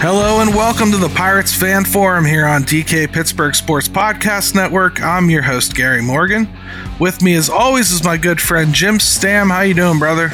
[0.00, 5.02] Hello and welcome to the Pirates Fan Forum here on DK Pittsburgh Sports Podcast Network.
[5.02, 6.48] I'm your host Gary Morgan.
[7.00, 9.50] With me as always is my good friend Jim Stamm.
[9.50, 10.30] How you doing, brother?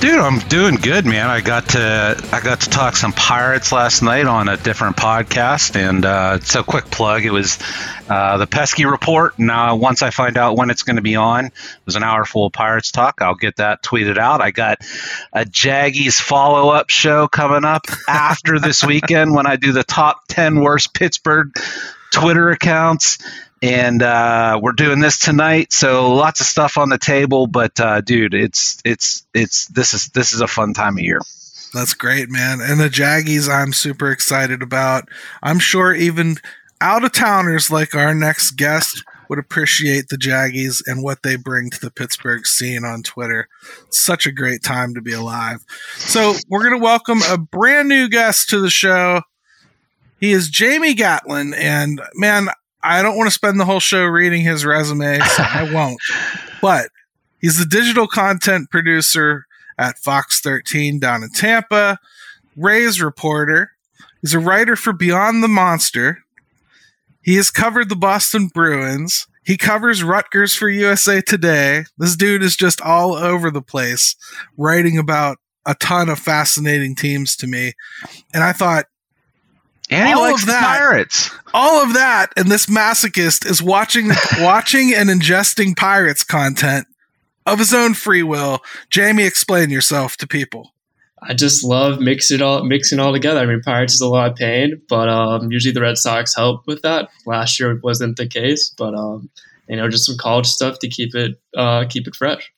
[0.00, 1.28] Dude, I'm doing good, man.
[1.28, 5.76] I got to I got to talk some pirates last night on a different podcast,
[5.76, 7.26] and uh, so quick plug.
[7.26, 7.58] It was
[8.08, 9.38] uh, the Pesky Report.
[9.38, 11.52] Now, once I find out when it's going to be on, it
[11.84, 13.20] was an hour full of pirates talk.
[13.20, 14.40] I'll get that tweeted out.
[14.40, 14.78] I got
[15.34, 20.22] a Jaggies follow up show coming up after this weekend when I do the top
[20.28, 21.52] ten worst Pittsburgh
[22.10, 23.18] Twitter accounts
[23.62, 25.72] and uh, we're doing this tonight.
[25.72, 30.08] So lots of stuff on the table, but uh, dude, it's it's it's this is
[30.08, 31.20] this is a fun time of year.
[31.72, 32.60] That's great, man.
[32.60, 35.08] And the Jaggies, I'm super excited about.
[35.42, 36.36] I'm sure even
[36.80, 41.70] out of towners like our next guest would appreciate the Jaggies and what they bring
[41.70, 43.48] to the Pittsburgh scene on Twitter.
[43.90, 45.64] such a great time to be alive.
[45.96, 49.22] So we're going to welcome a brand new guest to the show.
[50.18, 52.48] He is Jamie Gatlin, and man,
[52.82, 56.00] I don't want to spend the whole show reading his resume, so I won't.
[56.62, 56.88] But
[57.40, 59.46] he's the digital content producer
[59.78, 61.98] at Fox 13 down in Tampa,
[62.56, 63.72] Rays reporter.
[64.20, 66.24] He's a writer for Beyond the Monster.
[67.22, 69.26] He has covered the Boston Bruins.
[69.44, 71.84] He covers Rutgers for USA Today.
[71.98, 74.16] This dude is just all over the place,
[74.56, 77.72] writing about a ton of fascinating teams to me.
[78.32, 78.86] And I thought,
[79.90, 81.30] and he all likes of that, pirates.
[81.52, 86.86] All of that, and this masochist is watching, watching and ingesting pirates content
[87.46, 88.60] of his own free will.
[88.88, 90.74] Jamie, explain yourself to people.
[91.22, 93.40] I just love mix it all, mixing all together.
[93.40, 96.66] I mean, Pirates is a lot of pain, but um, usually the Red Sox help
[96.66, 97.10] with that.
[97.26, 99.28] Last year it wasn't the case, but um,
[99.68, 102.50] you know, just some college stuff to keep it uh, keep it fresh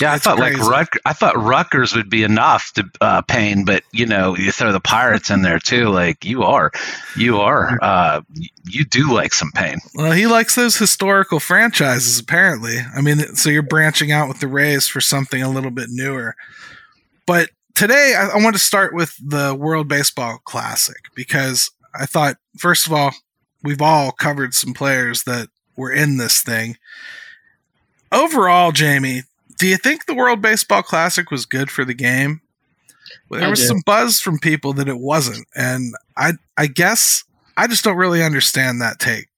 [0.00, 0.60] yeah, I thought crazy.
[0.60, 4.52] like Rut- I thought Rutgers would be enough to uh, pain, but you know, you
[4.52, 5.88] throw the Pirates in there too.
[5.88, 6.72] Like you are,
[7.16, 8.22] you are, uh,
[8.64, 9.78] you do like some pain.
[9.94, 12.18] Well, he likes those historical franchises.
[12.18, 15.88] Apparently, I mean, so you're branching out with the Rays for something a little bit
[15.90, 16.34] newer.
[17.26, 22.36] But today, I, I want to start with the World Baseball Classic because I thought,
[22.58, 23.12] first of all,
[23.62, 26.76] we've all covered some players that were in this thing.
[28.10, 29.22] Overall, Jamie,
[29.62, 32.40] do you think the World Baseball Classic was good for the game?
[33.28, 33.66] Well, there I was do.
[33.66, 37.22] some buzz from people that it wasn't, and I I guess
[37.56, 39.28] I just don't really understand that take.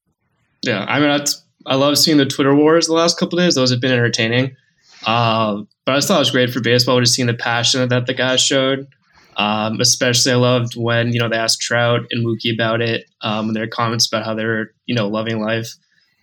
[0.62, 1.26] Yeah, I mean, I,
[1.66, 4.56] I love seeing the Twitter wars the last couple days; those have been entertaining.
[5.04, 8.06] Uh, but I just thought it was great for baseball, just seeing the passion that
[8.06, 8.88] the guys showed.
[9.36, 13.48] Um, especially, I loved when you know they asked Trout and Mookie about it, um,
[13.48, 15.68] and their comments about how they're you know loving life.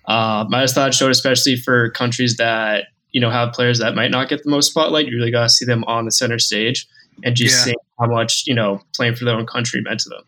[0.07, 3.95] Um, I just thought it showed, especially for countries that you know have players that
[3.95, 5.07] might not get the most spotlight.
[5.07, 6.87] You really got to see them on the center stage
[7.23, 7.73] and just yeah.
[7.73, 10.23] see how much you know playing for their own country meant to them.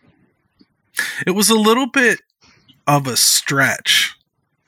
[1.25, 2.19] It was a little bit
[2.87, 4.15] of a stretch,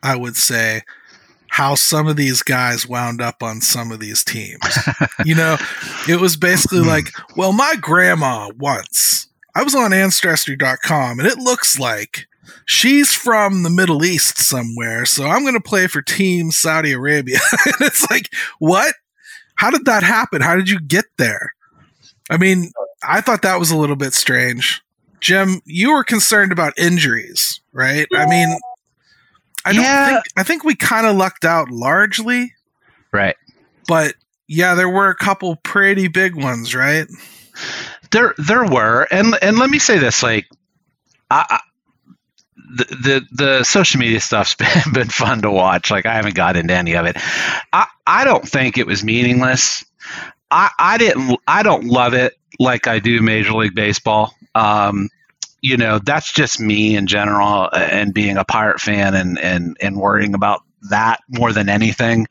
[0.02, 0.82] I would say,
[1.50, 4.60] how some of these guys wound up on some of these teams.
[5.26, 5.58] you know,
[6.10, 6.88] it was basically hmm.
[6.88, 9.28] like, well, my grandma once.
[9.58, 12.28] I was on ancestry.com and it looks like
[12.66, 17.40] she's from the Middle East somewhere, so I'm going to play for Team Saudi Arabia.
[17.66, 18.94] and it's like, what?
[19.56, 20.42] How did that happen?
[20.42, 21.54] How did you get there?
[22.30, 22.72] I mean,
[23.04, 24.82] I thought that was a little bit strange.
[25.22, 28.08] Jim, you were concerned about injuries, right?
[28.14, 28.58] I mean,
[29.66, 30.10] I don't yeah.
[30.10, 32.54] think I think we kind of lucked out largely.
[33.12, 33.36] Right.
[33.88, 34.14] But
[34.48, 37.08] yeah, there were a couple pretty big ones, right?
[38.12, 39.08] There there were.
[39.10, 40.46] And and let me say this like
[41.32, 41.60] I,
[42.70, 45.92] the, the the social media stuff's been, been fun to watch.
[45.92, 47.18] Like I haven't got into any of it.
[47.72, 49.86] I I don't think it was meaningless.
[50.52, 54.34] I I didn't I don't love it like I do Major League Baseball.
[54.54, 55.10] Um,
[55.62, 59.98] you know, that's just me in general, and being a Pirate fan and and and
[59.98, 62.28] worrying about that more than anything.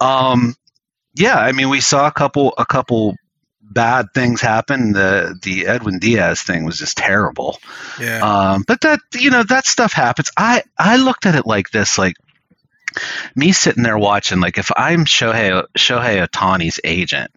[0.00, 0.56] Um,
[1.14, 3.16] yeah, I mean, we saw a couple a couple
[3.70, 4.92] bad things happen.
[4.92, 7.58] The the Edwin Diaz thing was just terrible.
[8.00, 8.20] Yeah.
[8.22, 10.30] Um, but that you know that stuff happens.
[10.36, 12.16] I I looked at it like this, like
[13.34, 14.40] me sitting there watching.
[14.40, 17.30] Like if I'm Shohei Shohei Ohtani's agent,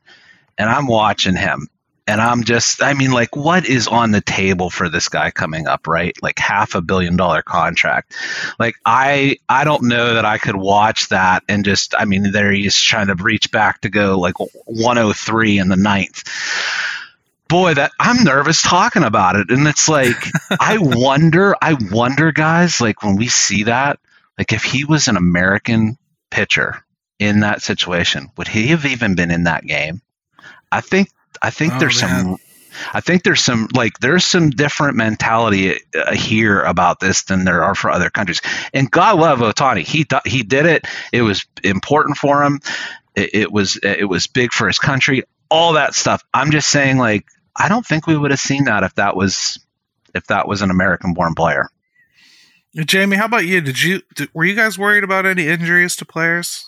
[0.57, 1.67] and I'm watching him,
[2.07, 5.67] and I'm just, I mean, like, what is on the table for this guy coming
[5.67, 6.15] up, right?
[6.21, 8.15] Like half a billion dollar contract.
[8.59, 12.51] Like, I, I don't know that I could watch that and just, I mean, there
[12.51, 16.23] he's trying to reach back to go like 103 in the ninth.
[17.47, 20.15] Boy, that I'm nervous talking about it, and it's like,
[20.59, 23.99] I wonder, I wonder, guys, like when we see that,
[24.37, 25.97] like if he was an American
[26.29, 26.83] pitcher
[27.19, 30.01] in that situation, would he have even been in that game?
[30.71, 31.09] I think
[31.41, 32.23] I think Oh, there's man.
[32.25, 32.37] some
[32.93, 37.63] I think there's some like there's some different mentality uh, here about this than there
[37.63, 38.41] are for other countries.
[38.73, 39.83] And God love Ohtani.
[39.83, 40.85] He he did it.
[41.11, 42.59] It was important for him.
[43.15, 45.23] It, it was it was big for his country.
[45.49, 46.23] All that stuff.
[46.33, 47.25] I'm just saying like
[47.55, 49.59] I don't think we would have seen that if that was
[50.15, 51.67] if that was an American born player.
[52.73, 53.59] Jamie, how about you?
[53.59, 56.65] Did you did, were you guys worried about any injuries to players?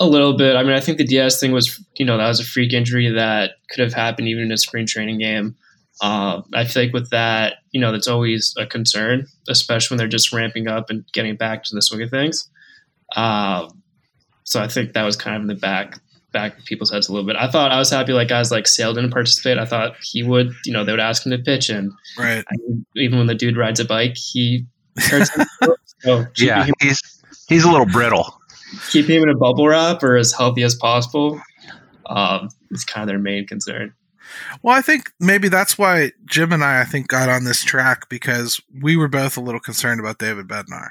[0.00, 0.56] A little bit.
[0.56, 3.10] I mean, I think the Diaz thing was, you know, that was a freak injury
[3.10, 5.56] that could have happened even in a spring training game.
[6.00, 10.08] Uh, I feel like with that, you know, that's always a concern, especially when they're
[10.08, 12.48] just ramping up and getting back to the swing of things.
[13.14, 13.82] Um,
[14.42, 15.98] so I think that was kind of in the back
[16.32, 17.36] back of people's heads a little bit.
[17.36, 19.56] I thought I was happy like guys like Sale didn't participate.
[19.56, 22.44] I thought he would, you know, they would ask him to pitch, and Right.
[22.46, 22.54] I
[22.96, 24.66] even when the dude rides a bike, he
[24.98, 25.30] hurts.
[26.00, 27.00] So Yeah, he's
[27.48, 28.38] he's a little brittle.
[28.90, 31.40] Keeping him in a bubble wrap or as healthy as possible
[32.06, 33.94] um, is kind of their main concern.
[34.62, 38.08] Well, I think maybe that's why Jim and I, I think, got on this track
[38.08, 40.90] because we were both a little concerned about David Bednar.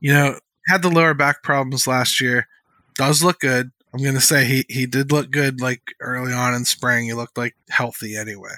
[0.00, 0.38] You know,
[0.68, 2.48] had the lower back problems last year.
[2.94, 3.70] Does look good.
[3.94, 7.04] I'm going to say he he did look good like early on in spring.
[7.04, 8.54] He looked like healthy anyway.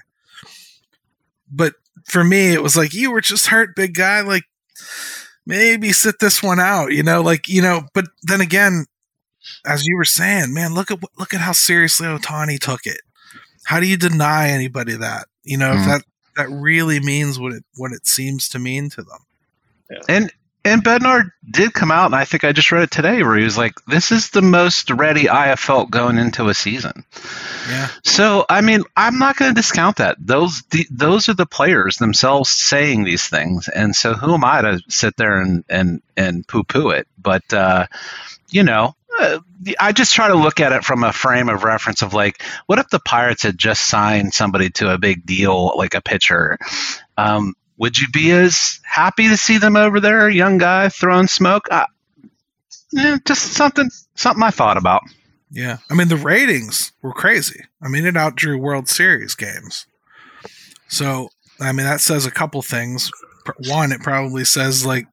[1.50, 1.74] But
[2.04, 4.20] for me, it was like you were just hurt, big guy.
[4.20, 4.44] Like
[5.46, 6.92] maybe sit this one out.
[6.92, 7.82] You know, like you know.
[7.94, 8.86] But then again,
[9.66, 13.00] as you were saying, man, look at look at how seriously Ohtani took it.
[13.64, 15.26] How do you deny anybody that?
[15.42, 15.86] You know, if Mhm.
[15.86, 16.04] that
[16.36, 19.20] that really means what it what it seems to mean to them.
[20.08, 20.32] And
[20.64, 23.44] and Bednar did come out, and I think I just read it today, where he
[23.44, 27.04] was like, "This is the most ready I have felt going into a season."
[27.68, 27.88] Yeah.
[28.02, 30.16] So I mean, I'm not going to discount that.
[30.18, 34.62] Those the, those are the players themselves saying these things, and so who am I
[34.62, 37.06] to sit there and and and poo poo it?
[37.18, 37.86] But uh,
[38.50, 38.96] you know.
[39.16, 39.38] Uh,
[39.78, 42.80] I just try to look at it from a frame of reference of like, what
[42.80, 46.58] if the Pirates had just signed somebody to a big deal, like a pitcher?
[47.16, 51.68] Um, would you be as happy to see them over there, young guy throwing smoke?
[51.70, 51.84] Uh,
[52.92, 55.02] yeah, just something, something I thought about.
[55.50, 55.76] Yeah.
[55.90, 57.60] I mean, the ratings were crazy.
[57.82, 59.84] I mean, it outdrew World Series games.
[60.88, 61.28] So,
[61.60, 63.10] I mean, that says a couple things.
[63.68, 65.04] One, it probably says like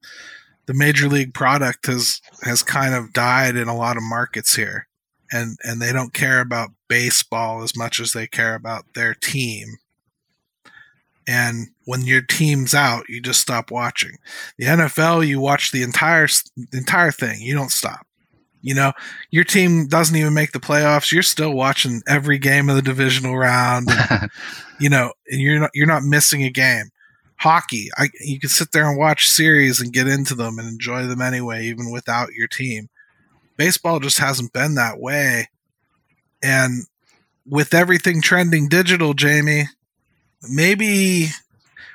[0.65, 4.87] the major league product has has kind of died in a lot of markets here.
[5.29, 9.75] And and they don't care about baseball as much as they care about their team.
[11.27, 14.17] And when your team's out, you just stop watching.
[14.57, 17.41] The NFL, you watch the entire the entire thing.
[17.41, 18.05] You don't stop.
[18.61, 18.93] You know,
[19.31, 21.11] your team doesn't even make the playoffs.
[21.11, 23.89] You're still watching every game of the divisional round.
[23.89, 24.29] and,
[24.79, 26.89] you know, and you're not you're not missing a game.
[27.37, 31.07] Hockey, I, you can sit there and watch series and get into them and enjoy
[31.07, 32.87] them anyway, even without your team.
[33.57, 35.49] Baseball just hasn't been that way,
[36.43, 36.83] and
[37.47, 39.65] with everything trending digital, Jamie,
[40.49, 41.27] maybe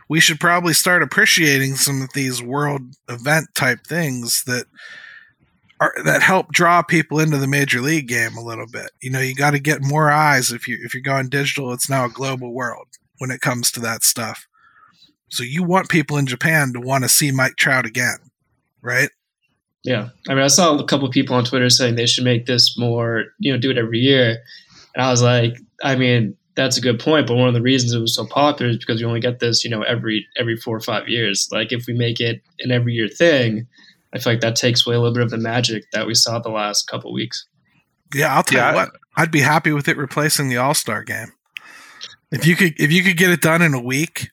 [0.09, 4.67] we should probably start appreciating some of these world event type things that
[5.81, 8.91] are that help draw people into the major league game a little bit.
[9.03, 11.73] You know, you got to get more eyes if you if you're going digital.
[11.73, 12.87] It's now a global world
[13.19, 14.47] when it comes to that stuff.
[15.29, 18.19] So you want people in Japan to want to see Mike Trout again,
[18.81, 19.11] right?
[19.83, 22.77] Yeah, I mean, I saw a couple people on Twitter saying they should make this
[22.79, 24.39] more, you know, do it every year,
[24.95, 27.93] and I was like, I mean, that's a good point, but one of the reasons
[27.93, 30.77] it was so popular is because we only get this, you know, every every four
[30.77, 31.49] or five years.
[31.53, 33.67] Like, if we make it an every year thing,
[34.15, 36.39] I feel like that takes away a little bit of the magic that we saw
[36.39, 37.47] the last couple weeks.
[38.15, 38.71] Yeah, I'll tell Yeah.
[38.71, 38.91] you what.
[39.17, 41.33] I'd be happy with it replacing the All Star game.
[42.33, 44.31] If you could, if you could get it done in a week,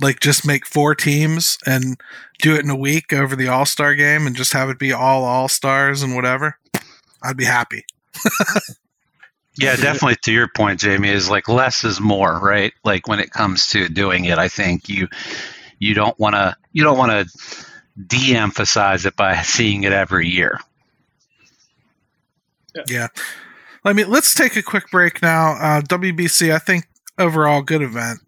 [0.00, 2.00] like just make four teams and
[2.40, 4.92] do it in a week over the All Star game, and just have it be
[4.92, 6.58] all All Stars and whatever,
[7.22, 7.84] I'd be happy.
[9.60, 10.16] Yeah, definitely.
[10.22, 12.72] To your point, Jamie, is like less is more, right?
[12.82, 15.08] Like when it comes to doing it, I think you
[15.78, 17.66] you don't want to you don't want to
[18.06, 20.58] de-emphasize it by seeing it every year.
[22.88, 23.08] Yeah.
[23.84, 25.52] I mean, let's take a quick break now.
[25.52, 26.86] Uh, WBC, I think
[27.18, 28.20] overall good event,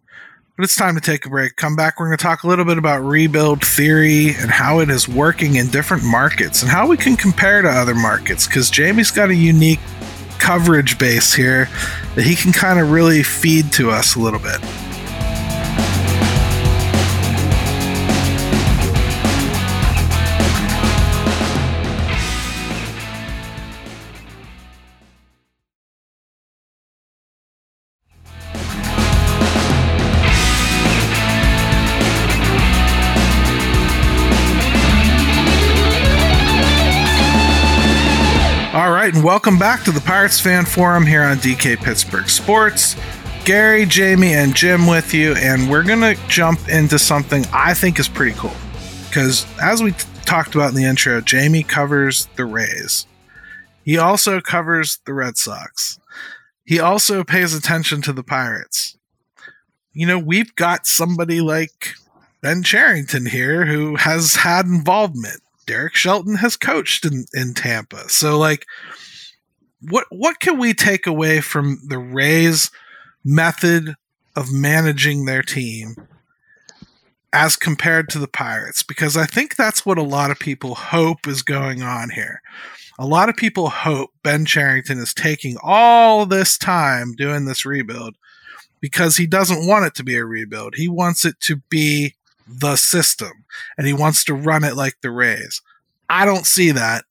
[0.57, 1.57] but it's time to take a break.
[1.57, 2.01] Come back.
[2.01, 5.57] We're going to talk a little bit about rebuild theory and how it is working
[5.57, 9.35] in different markets and how we can compare to other markets because Jamie's got a
[9.35, 9.81] unique
[10.43, 11.69] coverage base here
[12.17, 14.61] that he can kind of really feed to us a little bit.
[39.23, 42.97] Welcome back to the Pirates Fan Forum here on DK Pittsburgh Sports.
[43.45, 48.01] Gary, Jamie, and Jim with you, and we're going to jump into something I think
[48.01, 48.57] is pretty cool.
[49.07, 53.07] Because as we t- talked about in the intro, Jamie covers the Rays.
[53.85, 56.01] He also covers the Red Sox.
[56.65, 58.99] He also pays attention to the Pirates.
[59.93, 61.95] You know, we've got somebody like
[62.41, 65.43] Ben Cherington here who has had involvement.
[65.65, 68.09] Derek Shelton has coached in, in Tampa.
[68.09, 68.67] So like
[69.89, 72.71] what what can we take away from the Rays
[73.25, 73.95] method
[74.37, 75.97] of managing their team
[77.33, 78.83] as compared to the Pirates?
[78.83, 82.43] Because I think that's what a lot of people hope is going on here.
[82.99, 88.17] A lot of people hope Ben Cherington is taking all this time doing this rebuild
[88.81, 90.75] because he doesn't want it to be a rebuild.
[90.75, 92.15] He wants it to be
[92.47, 93.45] the system
[93.79, 95.63] and he wants to run it like the Rays.
[96.11, 97.05] I don't see that.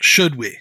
[0.00, 0.58] Should we?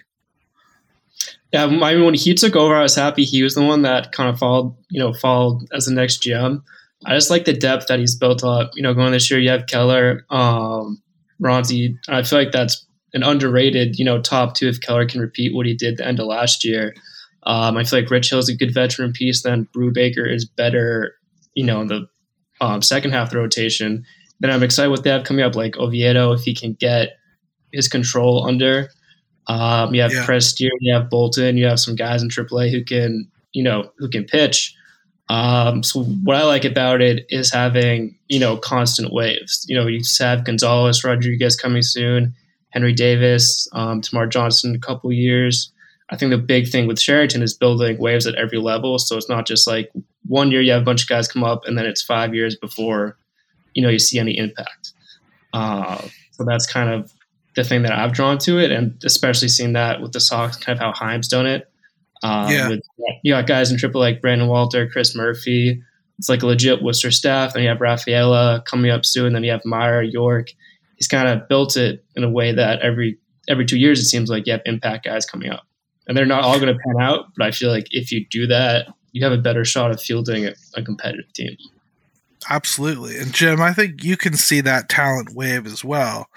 [1.52, 4.12] Yeah, I mean, when he took over, I was happy he was the one that
[4.12, 6.62] kind of followed, you know, followed as the next GM.
[7.06, 8.72] I just like the depth that he's built up.
[8.76, 11.02] You know, going this year, you have Keller, um,
[11.42, 11.96] Roansy.
[12.08, 15.66] I feel like that's an underrated, you know, top two if Keller can repeat what
[15.66, 16.94] he did the end of last year.
[17.44, 19.42] Um, I feel like Rich Hill's a good veteran piece.
[19.42, 21.16] Then Brubaker is better,
[21.56, 22.08] you know, in the
[22.62, 24.06] um, second half of the rotation.
[24.40, 27.18] Then I'm excited what they have coming up, like Oviedo, if he can get
[27.72, 28.90] his control under.
[29.50, 30.26] Um, you have yeah.
[30.26, 34.08] Priester, you have Bolton, you have some guys in AAA who can, you know, who
[34.08, 34.76] can pitch.
[35.28, 39.66] Um, so what I like about it is having, you know, constant waves.
[39.68, 42.36] You know, you have Gonzalez, Rodriguez coming soon,
[42.70, 45.72] Henry Davis, um, Termarr Johnson, a couple years.
[46.12, 48.98] I think the big thing with Cherington is building waves at every level.
[49.00, 49.92] So it's not just like
[50.28, 52.56] one year you have a bunch of guys come up and then it's five years
[52.56, 53.18] before,
[53.74, 54.94] you know, you see any impact.
[55.54, 56.02] Uh,
[56.32, 57.12] so that's kind of
[57.60, 60.80] the thing that I've drawn to it, and especially seeing that with the Sox, kind
[60.80, 61.70] of how Chaim's done it.
[62.24, 62.70] Um, yeah.
[62.70, 62.82] With,
[63.24, 65.82] you got guys in triple like Brandon Walter, Chris Murphy.
[66.18, 67.56] It's like a legit Worcester staff.
[67.56, 69.34] And you have Rafaela coming up soon.
[69.34, 70.52] Then you have Mayer, Yorke.
[70.96, 74.30] He's kind of built it in a way that every every two years it seems
[74.30, 75.66] like you have impact guys coming up,
[76.08, 77.26] and they're not all going to pan out.
[77.38, 80.46] But I feel like if you do that, you have a better shot of fielding
[80.46, 81.56] a, a competitive team.
[82.50, 86.28] Absolutely, and Jim, I think you can see that talent wave as well.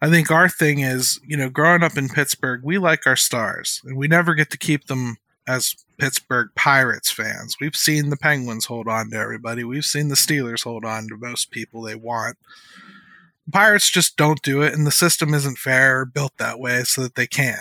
[0.00, 3.82] I think our thing is, you know, growing up in Pittsburgh, we like our stars,
[3.84, 7.56] and we never get to keep them as Pittsburgh Pirates fans.
[7.60, 9.64] We've seen the Penguins hold on to everybody.
[9.64, 12.36] We've seen the Steelers hold on to most people they want.
[13.50, 17.02] Pirates just don't do it, and the system isn't fair or built that way so
[17.02, 17.60] that they can.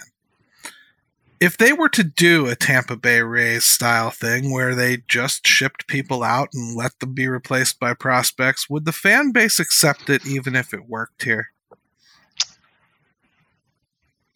[1.40, 5.88] If they were to do a Tampa Bay Rays style thing where they just shipped
[5.88, 10.26] people out and let them be replaced by prospects, would the fan base accept it
[10.26, 11.50] even if it worked here?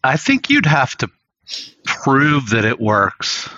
[0.04, 1.10] I think you'd have to
[1.86, 3.50] prove that it works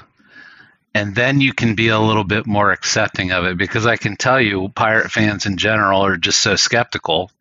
[0.96, 4.16] and then you can be a little bit more accepting of it because I can
[4.16, 7.32] tell you pirate fans in general are just so skeptical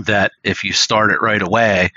[0.00, 1.90] that if you start it right away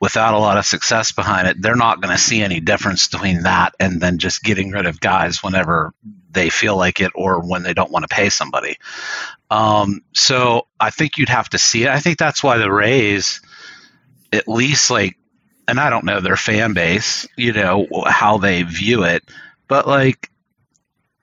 [0.00, 3.44] without a lot of success behind it, they're not going to see any difference between
[3.44, 5.94] that and then just getting rid of guys whenever
[6.32, 8.76] they feel like it or when they don't want to pay somebody.
[9.48, 11.88] Um, so I think you'd have to see it.
[11.88, 13.40] I think that's why the Rays
[14.32, 15.18] at least like
[15.68, 19.22] and I don't know their fan base, you know, how they view it,
[19.68, 20.30] but like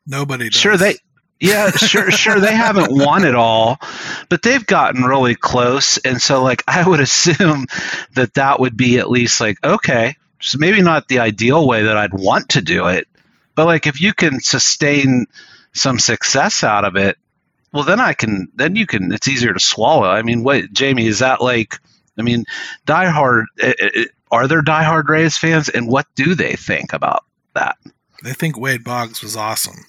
[0.06, 0.60] nobody does.
[0.60, 0.96] Sure they
[1.39, 3.80] yeah, sure sure they haven't won it all,
[4.28, 7.68] but they've gotten really close and so like I would assume
[8.16, 11.98] that that would be at least like okay, so maybe not the ideal way that
[11.98, 13.08] I'd want to do it,
[13.56, 15.28] but like if you can sustain
[15.74, 17.18] some success out of it,
[17.72, 20.08] well then I can then you can it's easier to swallow.
[20.08, 21.75] I mean, wait, Jamie, is that like
[22.19, 22.45] I mean,
[22.85, 23.45] diehard.
[23.59, 27.77] Eh, eh, eh, are there diehard Rays fans, and what do they think about that?
[28.23, 29.85] They think Wade Boggs was awesome.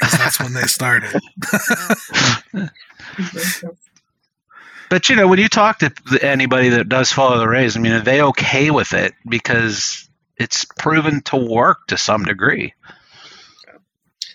[0.00, 1.12] That's when they started.
[4.90, 7.92] but you know, when you talk to anybody that does follow the Rays, I mean,
[7.92, 12.74] are they okay with it because it's proven to work to some degree?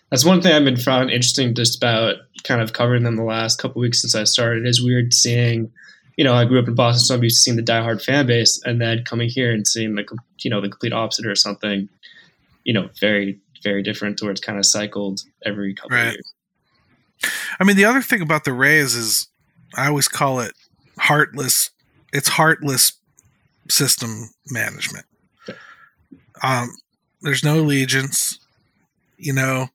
[0.10, 3.60] That's one thing I've been found interesting just about kind of covering them the last
[3.60, 4.66] couple weeks since I started.
[4.66, 5.72] Is weird seeing
[6.20, 8.28] you know, I grew up in Boston, so I'm used to seeing the diehard fan
[8.28, 10.04] base, and then coming here and seeing the
[10.40, 11.88] you know the complete opposite or something,
[12.66, 16.08] you know, very very different to where it's kind of cycled every couple right.
[16.08, 16.34] of years.
[17.58, 19.30] I mean, the other thing about the Rays is
[19.78, 20.52] I always call it
[20.98, 21.70] heartless.
[22.12, 22.92] It's heartless
[23.70, 25.06] system management.
[26.44, 26.76] Um,
[27.22, 28.40] there's no allegiance.
[29.18, 29.70] You know,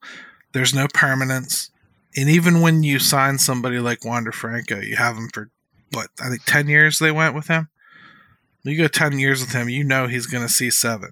[0.53, 1.71] there's no permanence.
[2.15, 5.49] And even when you sign somebody like Wander Franco, you have them for
[5.95, 7.69] what I think ten years they went with him.
[8.63, 11.11] You go ten years with him, you know he's going to see seven.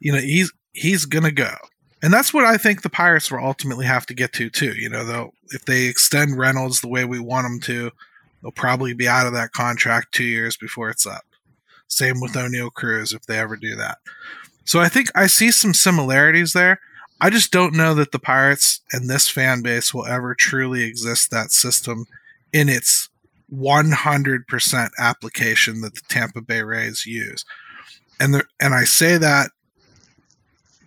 [0.00, 1.54] you know, he's he's gonna go.
[2.02, 4.74] And that's what I think the Pirates will ultimately have to get to too.
[4.74, 7.90] You know, though if they extend Reynolds the way we want them to,
[8.42, 11.22] they'll probably be out of that contract two years before it's up.
[11.88, 13.98] Same with Oneil Cruz if they ever do that.
[14.64, 16.80] So I think I see some similarities there.
[17.20, 21.30] I just don't know that the Pirates and this fan base will ever truly exist
[21.30, 22.06] that system
[22.52, 23.08] in its
[23.52, 27.44] 100% application that the Tampa Bay Rays use.
[28.20, 29.50] And the, and I say that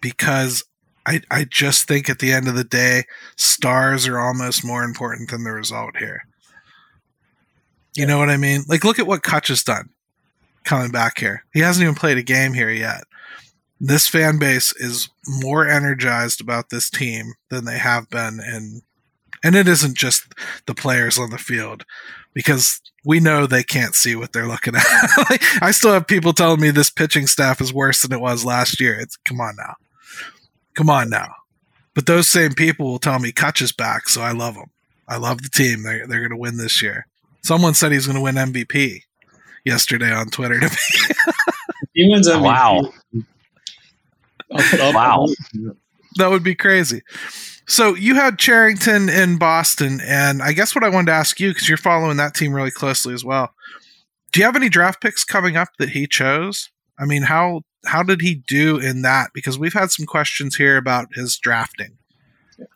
[0.01, 0.63] because
[1.05, 3.03] I I just think at the end of the day
[3.35, 6.23] stars are almost more important than the result here.
[7.95, 8.63] You know what I mean?
[8.67, 9.89] Like look at what Cutch has done
[10.63, 11.43] coming back here.
[11.53, 13.03] He hasn't even played a game here yet.
[13.79, 18.81] This fan base is more energized about this team than they have been in
[19.43, 20.23] and it isn't just
[20.65, 21.85] the players on the field
[22.33, 24.85] because we know they can't see what they're looking at.
[25.29, 28.45] like, I still have people telling me this pitching staff is worse than it was
[28.45, 28.99] last year.
[28.99, 29.75] It's come on now.
[30.75, 31.33] Come on now.
[31.93, 34.69] But those same people will tell me Cutch is back, so I love them.
[35.07, 35.83] I love the team.
[35.83, 37.05] They're, they're going to win this year.
[37.43, 39.01] Someone said he's going to win MVP
[39.65, 41.15] yesterday on Twitter to me.
[41.93, 42.41] he wins MVP.
[42.41, 42.93] Wow.
[44.53, 45.27] I'll I'll Wow.
[46.17, 47.01] that would be crazy.
[47.67, 51.51] So you had Cherington in Boston, and I guess what I wanted to ask you
[51.51, 53.53] because you're following that team really closely as well.
[54.31, 56.69] Do you have any draft picks coming up that he chose?
[56.99, 59.31] I mean, how how did he do in that?
[59.33, 61.97] Because we've had some questions here about his drafting.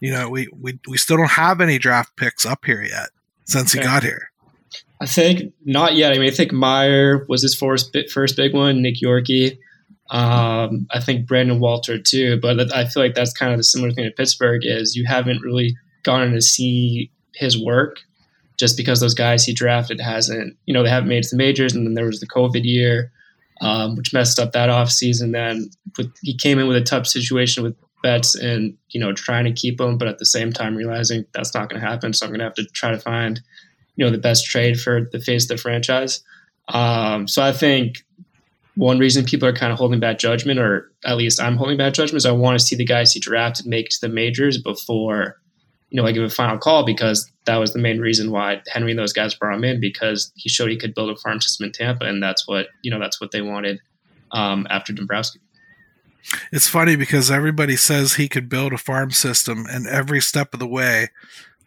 [0.02, 3.10] You know, we we, we still don't have any draft picks up here yet
[3.46, 4.32] since he got here.
[5.02, 6.14] I think not yet.
[6.14, 8.82] I mean, I think Mayer was his first first big one.
[8.82, 9.58] Nick Yorkie.
[10.12, 12.40] Um, I think Brandon Walter too.
[12.40, 15.42] But I feel like that's kind of the similar thing to Pittsburgh is you haven't
[15.42, 17.98] really gotten to see his work
[18.58, 21.86] just because those guys he drafted hasn't you know they haven't made the majors and
[21.86, 23.12] then there was the COVID year,
[23.62, 25.32] um, which messed up that off season.
[25.32, 29.46] Then with, he came in with a tough situation with Betts and you know trying
[29.46, 32.14] to keep him, but at the same time realizing that's not going to happen.
[32.14, 33.42] So I'm going to have to try to find
[33.96, 36.24] you know the best trade for the face of the franchise.
[36.68, 38.06] Um, so I think
[38.76, 41.94] one reason people are kind of holding back judgment, or at least I'm holding back
[41.94, 45.40] judgment, is I want to see the guys he drafted make to the majors before
[45.90, 48.92] you know I give a final call because that was the main reason why Henry
[48.92, 51.66] and those guys brought him in because he showed he could build a farm system
[51.66, 53.80] in Tampa, and that's what you know that's what they wanted
[54.32, 55.40] um, after Dombrowski.
[56.52, 60.60] It's funny because everybody says he could build a farm system, and every step of
[60.60, 61.10] the way,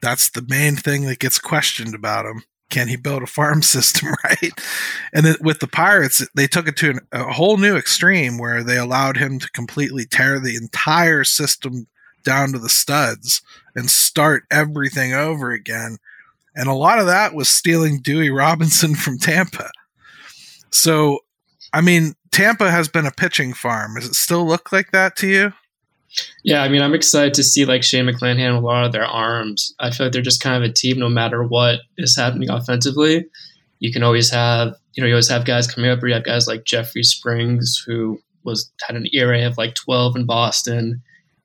[0.00, 2.42] that's the main thing that gets questioned about him.
[2.70, 4.52] Can he build a farm system, right?
[5.12, 8.62] And then with the Pirates, they took it to an, a whole new extreme where
[8.62, 11.86] they allowed him to completely tear the entire system
[12.24, 13.42] down to the studs
[13.74, 15.98] and start everything over again.
[16.54, 19.70] And a lot of that was stealing Dewey Robinson from Tampa.
[20.70, 21.20] So,
[21.72, 23.94] I mean, Tampa has been a pitching farm.
[23.94, 25.52] Does it still look like that to you?
[26.42, 29.74] Yeah, I mean, I'm excited to see like Shane McClanahan a lot of their arms.
[29.78, 33.26] I feel like they're just kind of a team, no matter what is happening offensively.
[33.80, 36.02] You can always have, you know, you always have guys coming up.
[36.02, 40.16] Or you have guys like Jeffrey Springs, who was had an ERA of like 12
[40.16, 41.02] in Boston,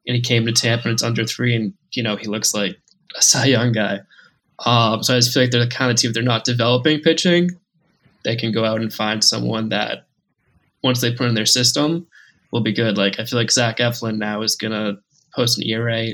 [0.08, 2.78] and he came to Tampa and it's under three, and you know he looks like
[3.18, 4.00] a Cy Young guy.
[4.66, 7.02] Um, so I just feel like they're the kind of team if they're not developing
[7.02, 7.50] pitching,
[8.24, 10.06] they can go out and find someone that
[10.84, 12.08] once they put in their system
[12.54, 12.98] will be good.
[12.98, 15.00] Like I feel like Zach Eflin now is gonna
[15.36, 16.10] post an ERA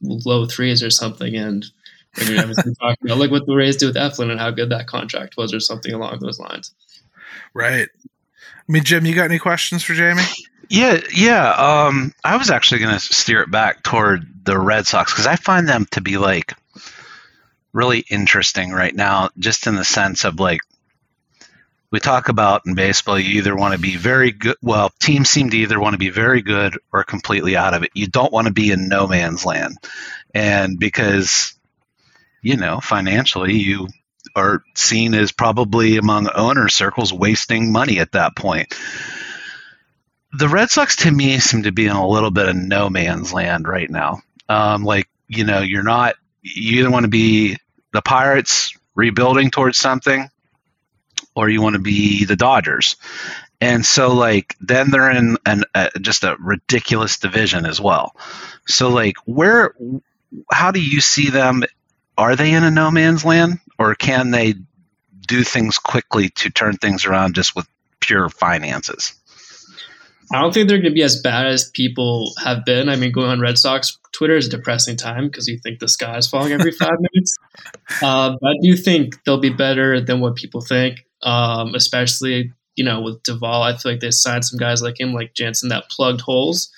[0.00, 1.66] low threes or something, and
[2.14, 4.70] they're gonna have talking about look what the Rays do with Eflin and how good
[4.70, 6.72] that contract was, or something along those lines.
[7.52, 7.88] Right.
[7.98, 10.22] I mean, Jim, you got any questions for Jamie?
[10.68, 11.50] Yeah, yeah.
[11.50, 15.36] Um, I was actually going to steer it back toward the Red Sox because I
[15.36, 16.54] find them to be like
[17.72, 20.60] really interesting right now, just in the sense of like
[21.92, 24.56] we talk about in baseball, you either want to be very good.
[24.62, 27.90] Well, teams seem to either want to be very good or completely out of it.
[27.94, 29.76] You don't want to be in no man's land,
[30.34, 31.54] and because
[32.40, 33.88] you know financially you
[34.34, 38.72] are seen as probably among owner circles wasting money at that point
[40.32, 43.32] the Red Sox to me seem to be in a little bit of no man's
[43.32, 44.22] land right now.
[44.48, 47.58] Um, like, you know, you're not, you either want to be
[47.92, 50.28] the Pirates rebuilding towards something
[51.34, 52.96] or you want to be the Dodgers.
[53.60, 55.64] And so, like, then they're in an,
[56.00, 58.16] just a ridiculous division as well.
[58.66, 59.74] So, like, where,
[60.50, 61.62] how do you see them?
[62.18, 64.54] Are they in a no man's land or can they
[65.26, 67.66] do things quickly to turn things around just with
[68.00, 69.14] pure finances?
[70.32, 72.88] I don't think they're going to be as bad as people have been.
[72.88, 75.88] I mean, going on Red Sox Twitter is a depressing time because you think the
[75.88, 77.36] sky is falling every five minutes.
[78.02, 82.84] Uh, but I do think they'll be better than what people think, um, especially you
[82.84, 85.90] know, with Duvall, I feel like they signed some guys like him, like Jansen, that
[85.90, 86.70] plugged holes.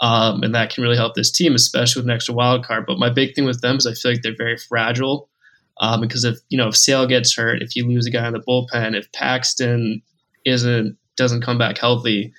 [0.00, 2.86] Um, and that can really help this team, especially with an extra wild card.
[2.86, 5.28] But my big thing with them is I feel like they're very fragile
[5.80, 8.32] um, because if you know if Sale gets hurt, if you lose a guy in
[8.32, 10.02] the bullpen, if Paxton
[10.44, 12.32] isn't doesn't come back healthy,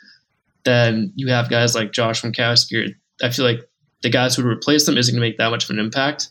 [0.65, 2.93] then you have guys like Josh Winckowski.
[3.21, 3.59] I feel like
[4.01, 6.27] the guys who would replace them isn't going to make that much of an impact.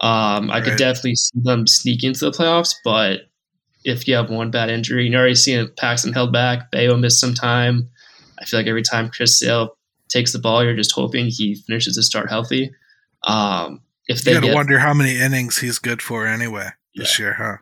[0.00, 0.64] Um, I Right.
[0.64, 3.28] could definitely see them sneak into the playoffs, but
[3.84, 7.34] if you have one bad injury, you already seen Paxton held back, Bello missed some
[7.34, 7.88] time.
[8.40, 9.76] I feel like every time Chris Sale
[10.08, 12.70] takes the ball, you're just hoping he finishes the start healthy.
[13.24, 16.68] Um, if they You got to get, wonder how many innings he's good for anyway
[16.96, 17.56] this year, huh?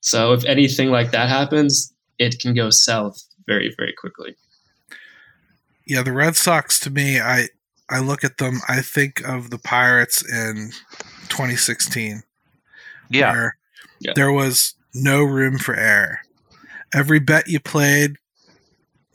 [0.00, 4.34] so if anything like that happens, it can go south very, very quickly.
[5.86, 7.48] Yeah, the Red Sox to me, I
[7.88, 10.72] I look at them, I think of the Pirates in
[11.28, 12.22] 2016.
[13.10, 13.32] Yeah.
[13.32, 13.56] where
[14.00, 14.12] Yeah.
[14.16, 16.20] there was no room for error.
[16.94, 18.16] Every bet you played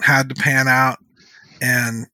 [0.01, 0.99] had to pan out,
[1.61, 2.07] and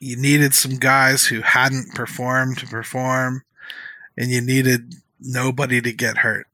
[0.00, 3.42] you needed some guys who hadn't performed to perform,
[4.18, 6.46] and you needed nobody to get hurt.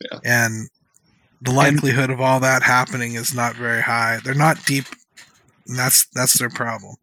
[0.00, 0.18] Yeah.
[0.24, 0.68] And
[1.40, 4.18] the likelihood of all that happening is not very high.
[4.24, 4.86] They're not deep,
[5.66, 6.96] and that's that's their problem,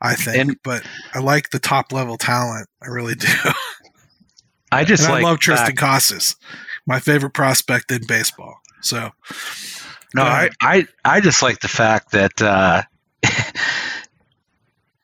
[0.00, 0.36] I think.
[0.38, 0.82] And- but
[1.14, 2.68] I like the top level talent.
[2.82, 3.28] I really do.
[4.70, 6.36] I just And like I love Triston Casas,
[6.86, 8.60] my favorite prospect in baseball.
[8.80, 9.10] So
[10.14, 10.50] No, I.
[10.60, 12.82] I I just like the fact that uh,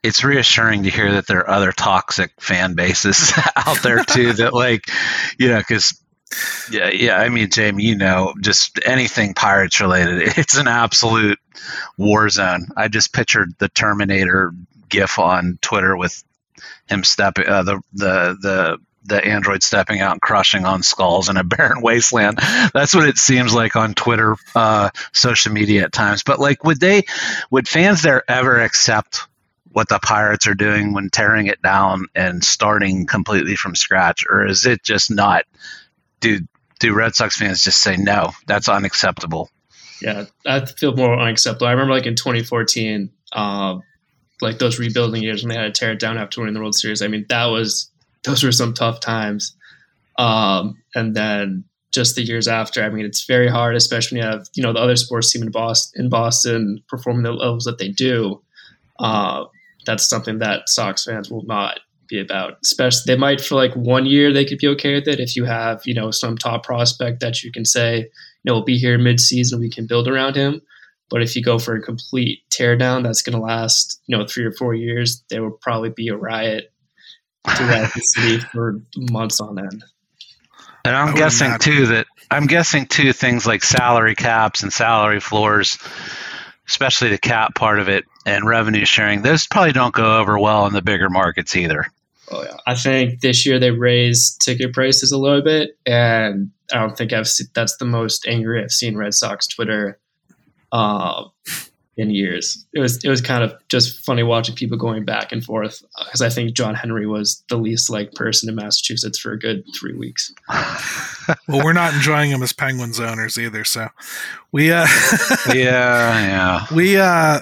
[0.02, 4.32] it's reassuring to hear that there are other toxic fan bases out there too.
[4.34, 4.90] that like,
[5.38, 6.00] you know, because
[6.70, 7.16] yeah, yeah.
[7.16, 11.38] I mean, Jamie, you know, just anything pirates related, it's an absolute
[11.96, 12.68] war zone.
[12.76, 14.52] I just pictured the Terminator
[14.88, 16.22] gif on Twitter with
[16.86, 21.36] him stepping uh, the the the the android stepping out and crushing on skulls in
[21.36, 22.38] a barren wasteland.
[22.74, 26.22] That's what it seems like on Twitter, uh, social media at times.
[26.22, 27.04] But like, would they,
[27.50, 29.26] would fans there ever accept
[29.70, 34.46] what the Pirates are doing when tearing it down and starting completely from scratch, or
[34.46, 35.44] is it just not?
[36.20, 36.40] Do
[36.80, 38.32] do Red Sox fans just say no?
[38.46, 39.50] That's unacceptable.
[40.00, 41.66] Yeah, I feel more unacceptable.
[41.66, 43.82] I remember like in 2014, um,
[44.40, 46.74] like those rebuilding years when they had to tear it down after winning the World
[46.74, 47.02] Series.
[47.02, 47.90] I mean, that was
[48.28, 49.56] those were some tough times.
[50.18, 54.30] Um, and then just the years after, I mean, it's very hard, especially when you
[54.30, 57.78] have you know the other sports team in Boston, in Boston performing the levels that
[57.78, 58.42] they do.
[58.98, 59.44] Uh,
[59.86, 62.58] that's something that Sox fans will not be about.
[62.62, 65.44] Especially, they might for like one year they could be okay with it if you
[65.44, 68.06] have you know some top prospect that you can say you
[68.44, 70.60] know will be here mid-season, we can build around him.
[71.10, 74.44] But if you go for a complete teardown, that's going to last you know three
[74.44, 75.24] or four years.
[75.30, 76.70] There will probably be a riot
[77.46, 79.84] throughout the city for months on end.
[80.84, 84.72] And I I'm guessing have- too that I'm guessing too things like salary caps and
[84.72, 85.78] salary floors,
[86.68, 89.22] especially the cap part of it and revenue sharing.
[89.22, 91.86] Those probably don't go over well in the bigger markets either.
[92.30, 96.78] Oh yeah, I think this year they raised ticket prices a little bit, and I
[96.80, 99.98] don't think I've seen, that's the most angry I've seen Red Sox Twitter
[100.70, 101.24] uh,
[101.98, 102.64] in years.
[102.72, 106.22] It was it was kind of just funny watching people going back and forth because
[106.22, 109.94] I think John Henry was the least liked person in Massachusetts for a good three
[109.94, 110.32] weeks.
[111.48, 113.64] well, we're not enjoying them as Penguins owners either.
[113.64, 113.88] So
[114.52, 114.86] we uh
[115.52, 116.66] yeah, yeah.
[116.72, 117.40] we uh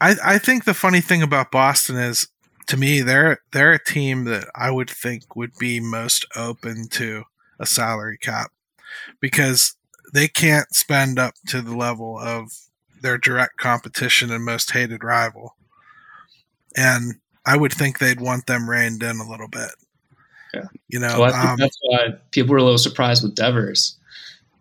[0.00, 2.28] I I think the funny thing about Boston is
[2.68, 7.24] to me they're they're a team that I would think would be most open to
[7.58, 8.52] a salary cap
[9.18, 9.74] because
[10.14, 12.52] they can't spend up to the level of
[13.02, 15.56] their direct competition and most hated rival.
[16.76, 19.70] And I would think they'd want them reined in a little bit.
[20.54, 20.64] Yeah.
[20.88, 23.98] You know, So I think um, that's why people were a little surprised with Devers.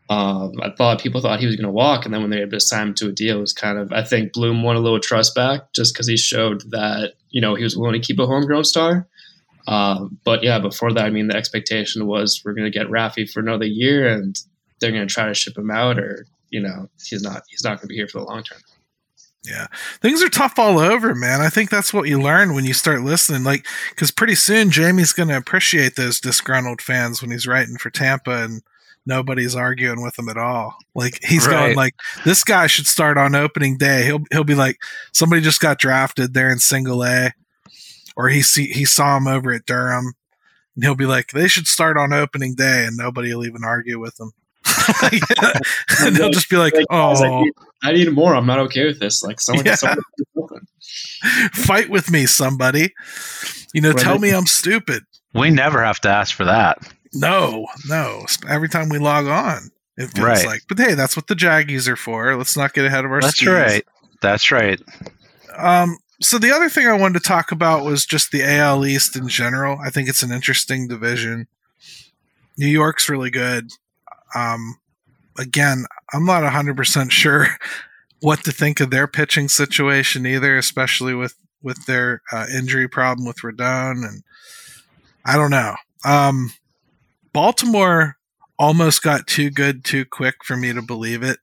[0.10, 2.52] Um, I thought people thought he was going to walk, and then when they had
[2.52, 4.80] to sign him to a deal, it was kind of I think Bloom won a
[4.80, 8.20] little trust back just because he showed that you know he was willing to keep
[8.20, 9.08] a homegrown star.
[9.68, 13.30] Um, but yeah, before that, I mean, the expectation was we're going to get Rafi
[13.30, 14.36] for another year, and
[14.80, 17.72] they're going to try to ship him out, or you know, he's not he's not
[17.78, 18.60] going to be here for the long term.
[19.44, 19.66] Yeah.
[20.02, 21.42] Things are tough all over, man.
[21.42, 23.44] I think that's what you learn when you start listening.
[23.44, 27.90] Like, because pretty soon Jamie's going to appreciate those disgruntled fans when he's writing for
[27.90, 28.62] Tampa and
[29.08, 30.76] nobody's arguing with him at all.
[30.94, 31.54] Like, he's Right.
[31.54, 34.06] going like, this guy should start on opening day.
[34.06, 34.78] He'll he'll be like,
[35.12, 36.36] somebody just got drafted.
[36.36, 37.32] They're in single A,
[38.16, 40.14] or he see he saw him over at Durham,
[40.76, 44.00] and he'll be like, they should start on opening day, and nobody will even argue
[44.00, 44.34] with him.
[46.02, 47.42] and he'll just be like, Like, guys, I, oh.
[47.44, 48.36] need, I need more.
[48.36, 49.24] I'm not okay with this.
[49.24, 49.76] Like someone, Yeah.
[49.76, 50.00] someone
[51.54, 52.94] fight with me, somebody.
[53.74, 54.00] You know, Right.
[54.00, 55.04] tell me I'm stupid.
[55.34, 56.80] We never have to ask for that.
[57.14, 58.26] No, no.
[58.50, 60.46] Every time we log on, It feels Right.
[60.46, 62.36] like, but hey, that's what the Jaggies are for.
[62.36, 63.50] Let's not get ahead of our That's skis.
[63.50, 63.86] right.
[64.22, 64.80] That's right.
[65.58, 69.16] Um, so the other thing I wanted to talk about was just the AL East
[69.16, 69.80] in general.
[69.84, 71.48] I think it's an interesting division.
[72.58, 73.70] New York's really good.
[74.36, 74.76] Um,
[75.42, 77.48] again, I'm not 100% sure
[78.22, 83.28] what to think of their pitching situation either, especially with with their uh, injury problem
[83.28, 84.24] with Rodon, and
[85.24, 85.76] I don't know.
[86.04, 86.52] Um,
[87.34, 88.18] Baltimore
[88.58, 91.38] almost got too good too quick for me to believe it.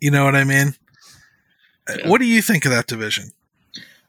[0.00, 0.74] You know what I mean?
[1.88, 2.08] Yeah.
[2.08, 3.32] What do you think of that division?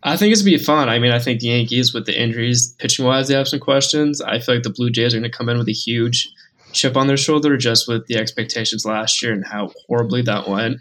[0.04, 0.90] I think it's gonna be fun.
[0.90, 4.22] I mean, I think the Yankees with the injuries, pitching wise, they have some questions.
[4.22, 6.32] I feel like the Blue Jays are gonna come in with a huge
[6.74, 10.78] chip on their shoulder just with the expectations last year and how horribly that went.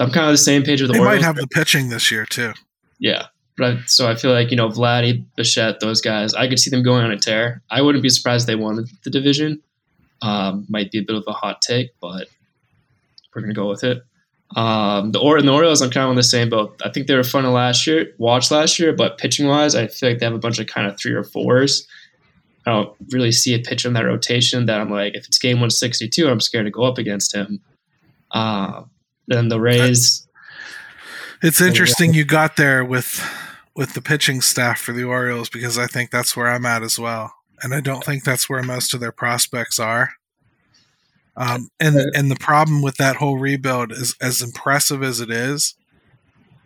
[0.00, 1.20] I'm kind of the same page with the They Orioles.
[1.20, 2.52] might have the pitching this year too.
[2.98, 3.26] Yeah.
[3.56, 6.70] But I, so I feel like, you know, Vladdy, Bichette, those guys, I could see
[6.70, 7.62] them going on a tear.
[7.70, 9.62] I wouldn't be surprised if they won the division.
[10.22, 12.26] Um, might be a bit of a hot take, but
[13.34, 14.02] we're going to go with it.
[14.56, 16.80] Um, the, or- and the Orioles, I'm kind of on the same boat.
[16.84, 19.86] I think they were fun to last year, watch last year, but pitching wise, I
[19.86, 21.86] feel like they have a bunch of kind of three or fours.
[22.66, 25.56] I don't really see a pitcher in that rotation that I'm like, if it's game
[25.56, 27.60] 162, I'm scared to go up against him.
[28.30, 28.84] Uh,
[29.26, 30.26] then the Rays,
[31.42, 33.22] It's interesting you got there with
[33.76, 36.98] with the pitching staff for the Orioles because I think that's where I'm at as
[36.98, 40.12] well, and I don't think that's where most of their prospects are.
[41.36, 45.74] Um, and and the problem with that whole rebuild is as impressive as it is,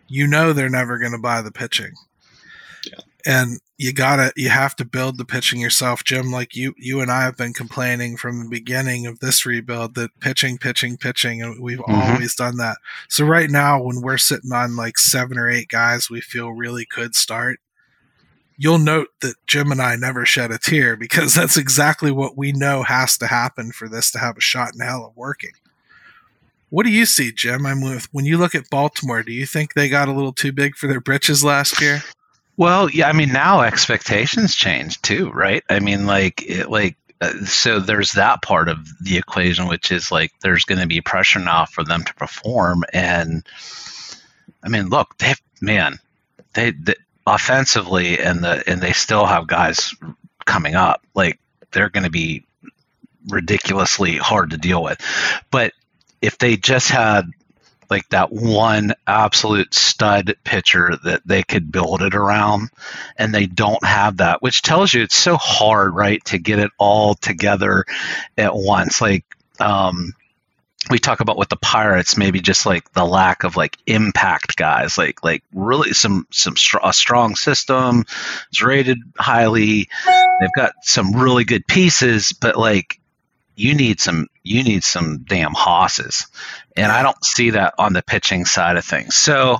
[0.07, 1.93] you know they're never going to buy the pitching.
[3.25, 6.31] And you gotta, you have to build the pitching yourself, Jim.
[6.31, 10.17] Like you, you and I have been complaining from the beginning of this rebuild that
[10.19, 12.13] pitching, pitching, pitching, and we've Mhm.
[12.13, 12.77] always done that.
[13.09, 16.85] So right now, when we're sitting on like seven or eight guys, we feel really
[16.85, 17.59] could start.
[18.57, 22.51] You'll note that Jim and I never shed a tear because that's exactly what we
[22.51, 25.51] know has to happen for this to have a shot in hell of working.
[26.69, 27.65] What do you see, Jim?
[27.65, 29.23] I'm with when you look at Baltimore.
[29.23, 32.03] Do you think they got a little too big for their britches last year?
[32.59, 35.63] Well, yeah, I mean now expectations change too, right?
[35.69, 40.11] I mean like it, like uh, so there's that part of the equation which is
[40.11, 43.47] like there's going to be pressure now for them to perform and
[44.61, 45.99] I mean, look, they man,
[46.53, 46.95] they, they
[47.25, 49.95] offensively and the and they still have guys
[50.43, 51.01] coming up.
[51.15, 51.39] Like
[51.71, 52.43] they're going to be
[53.29, 54.99] ridiculously hard to deal with.
[55.49, 55.71] But
[56.21, 57.31] if they just had
[57.89, 62.69] like that one absolute stud pitcher that they could build it around
[63.17, 66.71] and they don't have that which tells you it's so hard right to get it
[66.77, 67.85] all together
[68.37, 69.01] at once.
[69.01, 69.25] Like
[69.59, 70.13] um
[70.89, 74.97] we talk about with the pirates maybe just like the lack of like impact guys
[74.97, 78.05] like like really some some str- a strong system
[78.49, 79.89] it's rated highly
[80.39, 82.98] they've got some really good pieces but like
[83.59, 86.27] you need some you need some damn hosses.
[86.75, 89.15] And i don't see that on the pitching side of things.
[89.15, 89.59] So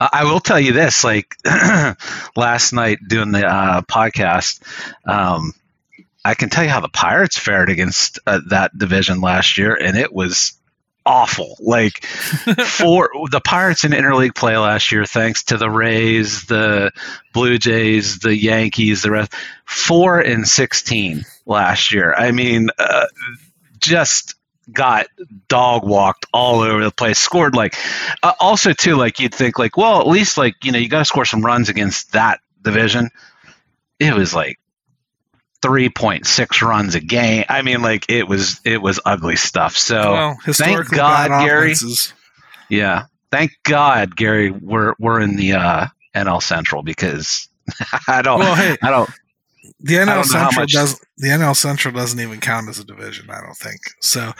[0.00, 1.36] uh, i will tell you this like
[2.36, 4.60] last night doing the uh, podcast
[5.06, 5.52] um,
[6.24, 9.96] i can tell you how the pirates fared against uh, that division last year and
[9.96, 10.58] it was
[11.06, 11.56] awful.
[11.60, 16.92] Like for the pirates in interleague play last year thanks to the rays the
[17.32, 19.32] blue jays the yankees the rest
[19.64, 22.14] four and 16 last year.
[22.14, 23.06] I mean uh,
[23.78, 24.34] just
[24.72, 25.06] got
[25.48, 27.76] dog walked all over the place scored like
[28.22, 31.00] uh, also too like you'd think like well at least like you know you got
[31.00, 33.10] to score some runs against that division.
[34.00, 34.58] It was like
[35.64, 37.44] 3.6 runs a game.
[37.48, 39.76] I mean like it was it was ugly stuff.
[39.76, 41.74] So well, historically God, Gary.
[42.68, 43.06] yeah.
[43.30, 47.48] Thank god gary we're we're in the uh nl central because
[48.06, 49.10] i don't Well, hey, i don't
[49.84, 53.56] the NL Central does the NL Central doesn't even count as a division, I don't
[53.56, 53.80] think.
[54.00, 54.32] So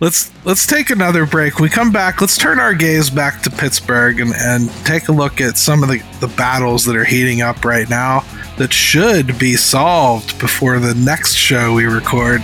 [0.00, 1.60] let's let's take another break.
[1.60, 5.40] We come back, let's turn our gaze back to Pittsburgh and, and take a look
[5.42, 8.24] at some of the, the battles that are heating up right now
[8.56, 12.40] that should be solved before the next show we record.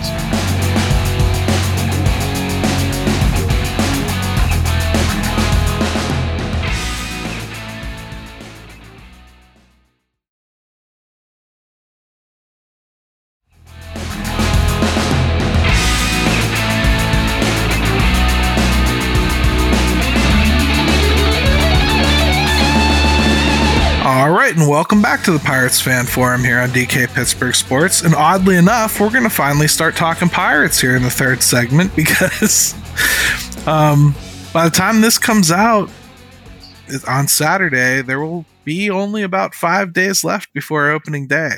[24.53, 28.01] Right, and welcome back to the Pirates Fan Forum here on DK Pittsburgh Sports.
[28.01, 31.95] And oddly enough, we're going to finally start talking Pirates here in the third segment
[31.95, 32.73] because
[33.67, 34.15] um,
[34.53, 35.89] by the time this comes out
[37.07, 41.53] on Saturday, there will be only about five days left before opening day.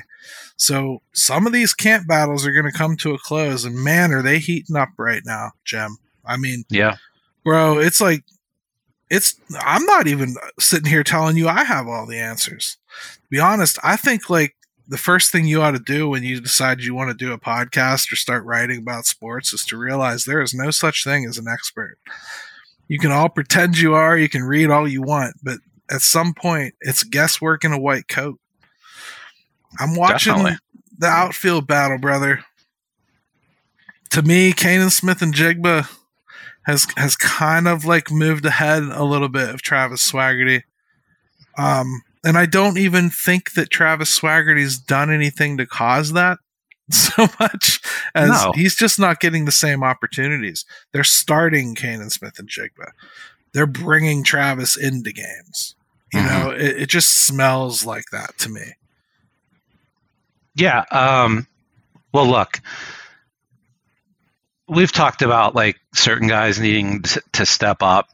[0.57, 4.11] So some of these camp battles are going to come to a close, and man,
[4.13, 5.97] are they heating up right now, Jim.
[6.25, 6.95] I mean, Yeah.
[7.43, 8.23] bro, it's like
[9.15, 9.35] it's.
[9.59, 12.77] I'm not even sitting here telling you I have all the answers.
[13.13, 14.55] To be honest, I think like
[14.87, 17.39] the first thing you ought to do when you decide you want to do a
[17.39, 21.37] podcast or start writing about sports is to realize there is no such thing as
[21.37, 21.97] an expert.
[22.87, 25.57] You can all pretend you are, you can read all you want, but
[25.89, 28.39] at some point, it's guesswork in a white coat.
[29.79, 30.59] I'm watching Definitely.
[30.99, 32.43] the outfield battle, brother.
[34.11, 35.89] To me, Canaan Smith-Njigba
[36.65, 40.63] has has kind of like moved ahead a little bit of Travis Swaggerty.
[41.57, 46.39] Um, and I don't even think that Travis Swaggerty's done anything to cause that
[46.91, 47.79] so much
[48.13, 48.51] as No.
[48.55, 50.65] he's just not getting the same opportunities.
[50.91, 52.91] They're starting Canaan Smith-Njigba.
[53.53, 55.75] They're bringing Travis into games.
[56.13, 56.27] You Mhm.
[56.29, 58.73] know, it, it just smells like that to me.
[60.55, 60.83] Yeah.
[60.91, 61.47] Um,
[62.13, 62.61] well, look,
[64.67, 68.09] we've talked about like certain guys needing to step up,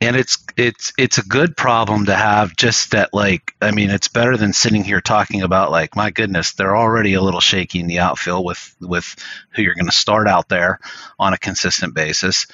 [0.00, 2.56] and it's it's it's a good problem to have.
[2.56, 6.52] Just that, like, I mean, it's better than sitting here talking about like, my goodness,
[6.52, 9.16] they're already a little shaky in the outfield with with
[9.50, 10.78] who you're going to start out there
[11.18, 12.46] on a consistent basis.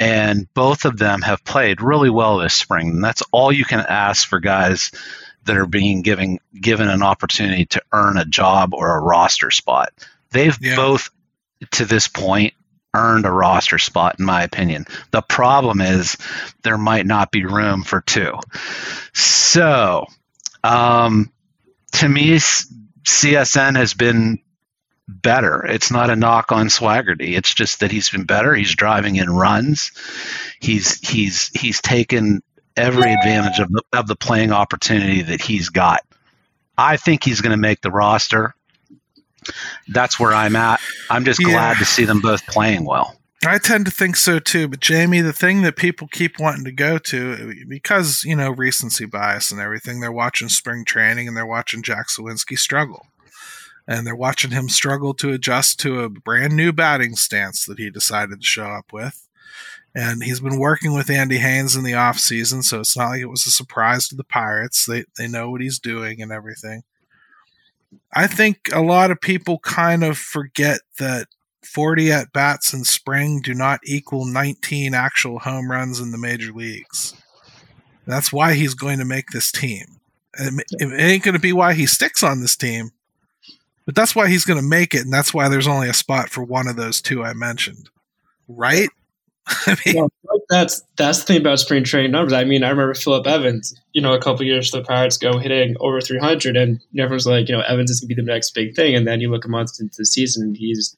[0.00, 2.88] And both of them have played really well this spring.
[2.88, 4.90] And that's all you can ask for guys
[5.44, 9.92] that are being given given an opportunity to earn a job or a roster spot.
[10.30, 10.76] They've Yeah.
[10.76, 11.10] both
[11.72, 12.54] to this point
[12.94, 14.86] earned a roster spot in my opinion.
[15.12, 16.16] The problem is
[16.62, 18.34] there might not be room for two.
[19.14, 20.06] So,
[20.62, 21.32] um,
[21.92, 22.36] to me
[23.04, 24.38] CSN has been
[25.08, 25.64] better.
[25.66, 27.36] It's not a knock on Swaggerty.
[27.36, 28.54] It's just that he's been better.
[28.54, 29.92] He's driving in runs.
[30.60, 32.42] He's he's he's taken
[32.76, 36.00] every advantage of the, of the playing opportunity that he's got.
[36.78, 38.54] I think he's going to make the roster.
[39.88, 40.80] That's where I'm at.
[41.10, 41.50] I'm just Yeah.
[41.50, 43.18] glad to see them both playing well.
[43.44, 46.70] I tend to think so too, but Jamie, the thing that people keep wanting to
[46.72, 51.44] go to because you know recency bias and everything, they're watching spring training and they're
[51.44, 53.04] watching Jack Suwinski struggle,
[53.88, 57.90] and they're watching him struggle to adjust to a brand new batting stance that he
[57.90, 59.26] decided to show up with,
[59.92, 63.22] and he's been working with Andy Haines in the off season, so it's not like
[63.22, 64.86] it was a surprise to the Pirates.
[64.86, 66.84] They they know what he's doing and everything.
[68.14, 71.26] I think a lot of people kind of forget that
[71.64, 76.52] 40 at bats in spring do not equal 19 actual home runs in the major
[76.52, 77.14] leagues.
[78.06, 80.00] That's why he's going to make this team.
[80.34, 82.90] It it ain't going to be why he sticks on this team,
[83.84, 86.28] but that's why he's going to make it, and that's why there's only a spot
[86.28, 87.90] for one of those two I mentioned.
[88.48, 88.88] Right?
[89.66, 92.32] I mean, Well, that's that's the thing about spring training numbers.
[92.32, 95.74] I mean, I remember Phillip Evans, you know, a couple years the Pirates go hitting
[95.80, 98.74] over 300, and everyone's like, you know, Evans is going to be the next big
[98.74, 98.94] thing.
[98.94, 100.96] And then you look a month into the season, he's,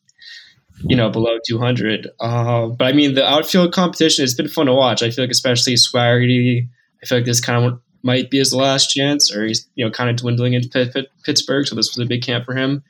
[0.83, 2.09] you know, below 200.
[2.21, 5.03] Uh, but I mean, the outfield competition has been fun to watch.
[5.03, 6.69] I feel like, especially Swaggerty,
[7.03, 9.91] I feel like this kind of might be his last chance, or he's, you know,
[9.91, 11.67] kind of dwindling into Pitt- Pitt- Pittsburgh.
[11.67, 12.83] So this was a big camp for him.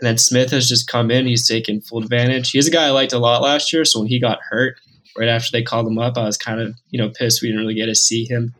[0.00, 1.26] And then Smith has just come in.
[1.26, 2.50] He's taken full advantage.
[2.50, 3.84] He's a guy I liked a lot last year.
[3.84, 4.76] So when he got hurt,
[5.16, 7.62] right after they called him up, I was kind of you know pissed we didn't
[7.62, 8.54] really get to see him.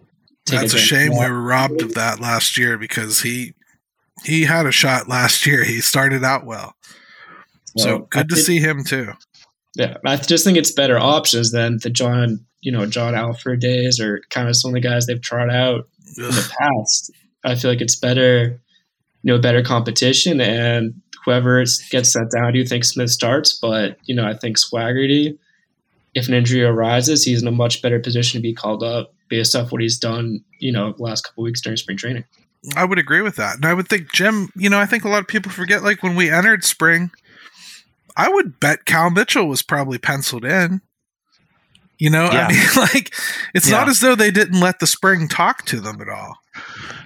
[0.47, 3.55] that's a shame we were robbed of that last year because he
[4.25, 5.65] he had a shot last year.
[5.65, 6.75] He started out well.
[7.77, 9.13] So good to see him too.
[9.77, 14.01] Yeah, I just think it's better options than the John you know John Alfred days
[14.01, 17.11] or kind of some of the guys they've tried out in the past.
[17.45, 18.61] I feel like it's better,
[19.23, 22.47] you know, better competition and whoever gets sent down.
[22.47, 25.39] I do think Smith starts, but you know I think Swaggerty,
[26.15, 29.55] if an injury arises, he's in a much better position to be called up based
[29.57, 30.45] off what he's done.
[30.59, 32.25] You know, last couple weeks during spring training.
[32.77, 33.57] I would agree with that.
[33.57, 36.03] And I would think Jim, you know, I think a lot of people forget like
[36.03, 37.11] when we entered spring,
[38.17, 40.81] I would bet Cal Mitchell was probably penciled in.
[41.99, 42.47] You know, Yeah.
[42.47, 43.15] I mean like
[43.55, 46.37] it's not as though they didn't let the spring talk to them at all.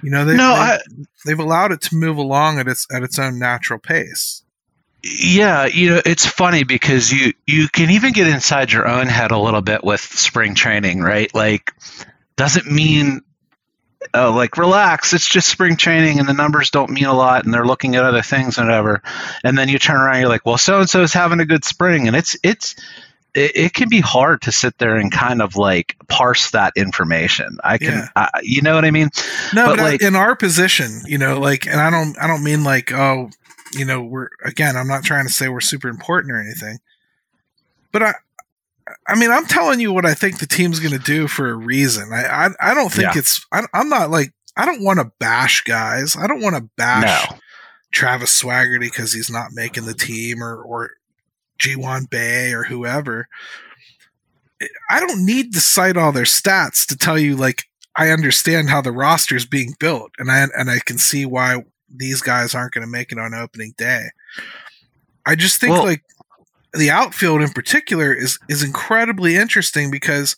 [0.03, 0.79] You know, they, No, they I-
[1.25, 4.43] they've allowed it to move along at its at its own natural pace.
[5.03, 9.31] Yeah, you know, it's funny because you you can even get inside your own head
[9.31, 11.33] a little bit with spring training, right?
[11.33, 11.71] Like
[12.35, 13.21] doesn't mean
[14.13, 17.53] oh, like relax, it's just spring training and the numbers don't mean a lot and
[17.53, 19.01] they're looking at other things and whatever.
[19.43, 21.45] And then you turn around and you're like, well, so and so is having a
[21.45, 22.75] good spring and it's it's
[23.33, 27.57] it, it can be hard to sit there and kind of like parse that information.
[27.63, 28.07] I can, Yeah.
[28.15, 29.09] I, you know what I mean?
[29.53, 32.27] No, But, but, uh, like- in our position, you know, like, and I don't, I
[32.27, 33.29] don't mean like, oh,
[33.73, 36.79] you know, we're again, I'm not trying to say we're super important or anything,
[37.91, 38.13] but I,
[39.07, 41.55] I mean, I'm telling you what I think the team's going to do for a
[41.55, 42.11] reason.
[42.13, 43.19] I, I, I don't think Yeah.
[43.19, 46.15] it's, I, I'm not like, I don't want to bash guys.
[46.15, 47.37] I don't want to bash No.
[47.91, 50.91] Travis Swaggerty because he's not making the team or or
[51.59, 53.27] Ji-hwan Bae or whoever.
[54.89, 57.65] I don't need to cite all their stats to tell you like
[57.95, 61.63] I understand how the roster is being built and I and I can see why
[61.93, 64.07] these guys aren't going to make it on opening day.
[65.25, 66.03] I just think Well- like
[66.73, 70.35] the outfield in particular is is incredibly interesting because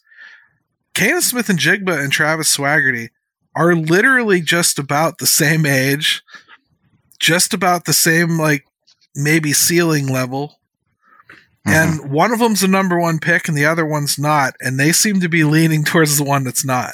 [0.94, 3.10] Canaan Smith-Njigba and Travis Swaggerty
[3.56, 6.22] are literally just about the same age,
[7.20, 8.66] just about the same like
[9.16, 10.60] maybe ceiling level.
[11.68, 11.74] Mhm.
[11.74, 14.92] And one of them's a number one pick and the other one's not, and they
[14.92, 16.94] seem to be leaning towards the one that's not.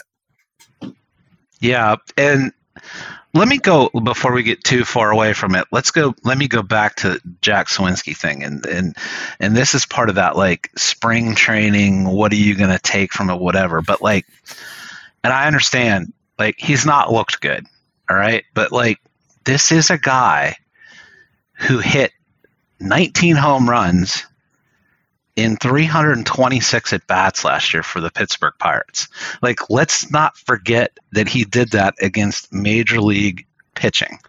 [1.60, 2.52] Yeah, and
[3.36, 5.68] let me go before we get too far away from it.
[5.70, 6.16] Let's go.
[6.24, 8.96] Let me go back to Jack Suwinski thing, and and
[9.42, 12.06] and this is part of that like spring training.
[12.06, 13.36] What are you going to take from it?
[13.36, 13.82] Whatever.
[13.82, 14.26] But like,
[15.22, 17.66] and I understand like he's not looked good.
[18.10, 19.02] All right, but like
[19.44, 20.56] this is a guy
[21.56, 22.14] who hit
[22.80, 24.26] 19 home runs
[25.36, 29.08] in 326 at bats last year for the Pittsburgh Pirates.
[29.42, 34.20] Like, let's not forget that he did that against major league pitching.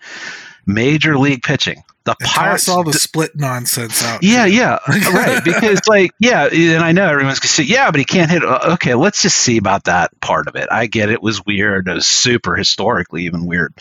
[0.66, 1.84] Major league pitching.
[2.04, 2.68] The And Pirates.
[2.68, 4.22] all the split nonsense out.
[4.22, 4.52] yeah, too.
[4.54, 5.42] yeah, right.
[5.44, 8.42] Because, like, yeah, and I know everyone's gonna say, yeah, but he can't hit.
[8.44, 10.68] Okay, let's just see about that part of it.
[10.70, 11.88] I get it was weird.
[11.88, 13.74] It was super historically even weird,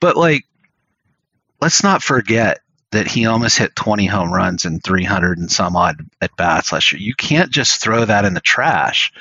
[0.00, 0.44] but like,
[1.60, 2.60] let's not forget
[2.92, 6.92] that he almost hit 20 home runs and 300 and some odd at bats last
[6.92, 7.00] year.
[7.00, 9.12] You can't just throw that in the trash.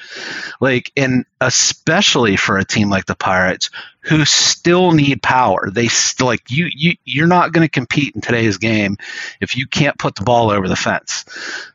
[0.61, 5.69] Like, and especially for a team like the Pirates who still need power.
[5.71, 8.97] They still like you you you're not going to compete in today's game
[9.41, 11.25] if you can't put the ball over the fence.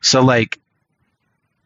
[0.00, 0.60] So like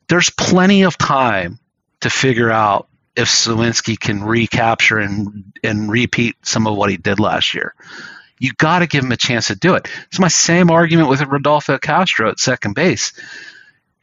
[0.08, 1.58] there's plenty of time
[2.00, 7.20] to figure out if Suwinski can recapture and and repeat some of what he did
[7.20, 7.74] last year
[8.44, 9.88] you got to give him a chance to do it.
[10.08, 13.12] It's my same argument with Rodolfo Castro at second base.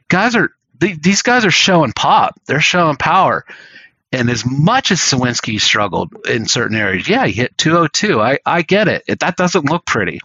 [0.08, 2.34] Guys are th- these guys are showing pop.
[2.46, 3.44] They're showing power.
[4.14, 8.20] And as much as Suwinski struggled in certain areas, yeah, he hit 202.
[8.20, 9.02] I, I get it.
[9.06, 9.20] it.
[9.20, 10.20] That doesn't look pretty.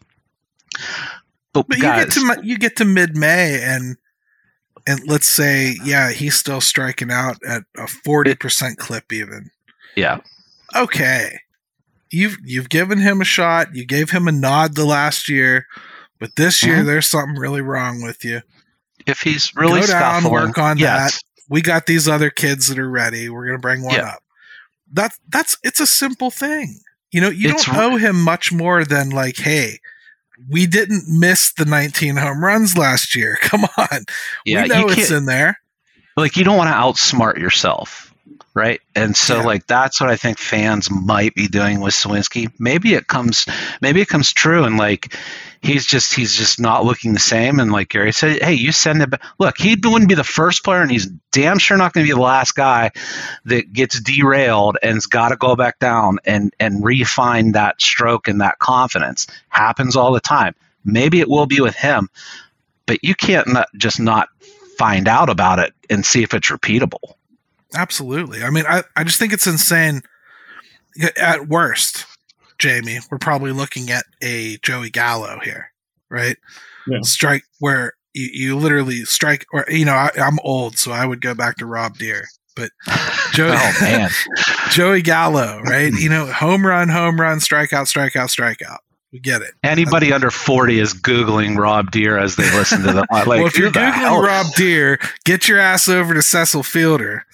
[1.53, 3.95] But, But guys, you get to you get to mid May and
[4.85, 9.51] and let's say yeah he's still striking out at a forty percent clip even.
[9.95, 10.19] yeah,
[10.75, 11.39] Okay,
[12.11, 13.75] you've you've given him a shot.
[13.75, 15.65] You gave him a nod the last year,
[16.19, 16.85] but this year Mhm.
[16.85, 18.41] there's something really wrong with you.
[19.05, 22.89] if he's really Go down, work on yes, We got these other kids that are
[22.89, 23.29] ready.
[23.29, 24.07] We're gonna bring one Yeah.
[24.09, 24.23] up.
[24.91, 26.81] That's that's it's a simple thing.
[27.11, 29.79] You know, you It's don't owe him much more than like, hey,
[30.49, 33.37] we didn't miss the 19 home runs last year.
[33.41, 34.05] Come on.
[34.45, 35.59] yeah, we know it's in there.
[36.17, 38.06] like you don't want to outsmart yourself,
[38.57, 38.81] right?
[38.95, 39.43] And so Yeah.
[39.43, 42.51] like that's what I think fans might be doing with Suwinski.
[42.59, 43.45] Maybe it comes
[43.81, 45.15] maybe it comes true and like
[45.61, 49.01] he's just he's just not looking the same and like Gary said, hey, you send
[49.03, 49.21] it back.
[49.37, 52.15] Look, he wouldn't be the first player and he's damn sure not going to be
[52.15, 52.91] the last guy
[53.45, 58.41] that gets derailed and's got to go back down and and refine that stroke and
[58.41, 59.27] that confidence.
[59.49, 60.55] Happens all the time.
[60.83, 62.09] Maybe it will be with him,
[62.87, 64.29] but you can't not, just not
[64.77, 67.15] find out about it and see if it's repeatable.
[67.75, 68.43] Absolutely.
[68.43, 70.01] I mean, I, I just think it's insane.
[71.15, 72.05] At worst,
[72.59, 75.71] Jamie, we're probably looking at a Joey Gallo here,
[76.09, 76.37] right?
[76.87, 77.01] Yeah.
[77.01, 81.21] Strike where you, you literally strike, or, you know, I, I'm old, so I would
[81.21, 82.27] go back to Rob Deer.
[82.55, 82.71] But
[83.33, 84.09] Joey, Oh man,
[84.71, 85.93] Joey Gallo, right?
[85.99, 88.79] You know, home run, home run, strikeout, strikeout, strikeout.
[89.17, 89.55] We get it.
[89.63, 93.25] anybody under forty is googling Rob Deer as they listen to the like.
[93.25, 97.25] well, if you're the hell- Googling Rob Deer, get your ass over to Cecil Fielder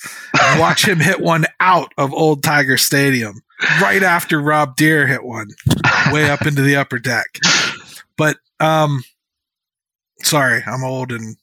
[0.41, 3.41] and watch him hit one out of Old Tiger Stadium
[3.81, 5.49] right after Rob Deer hit one
[6.13, 7.25] way up into the upper deck.
[8.17, 9.03] But, um,
[10.21, 11.35] sorry, I'm old and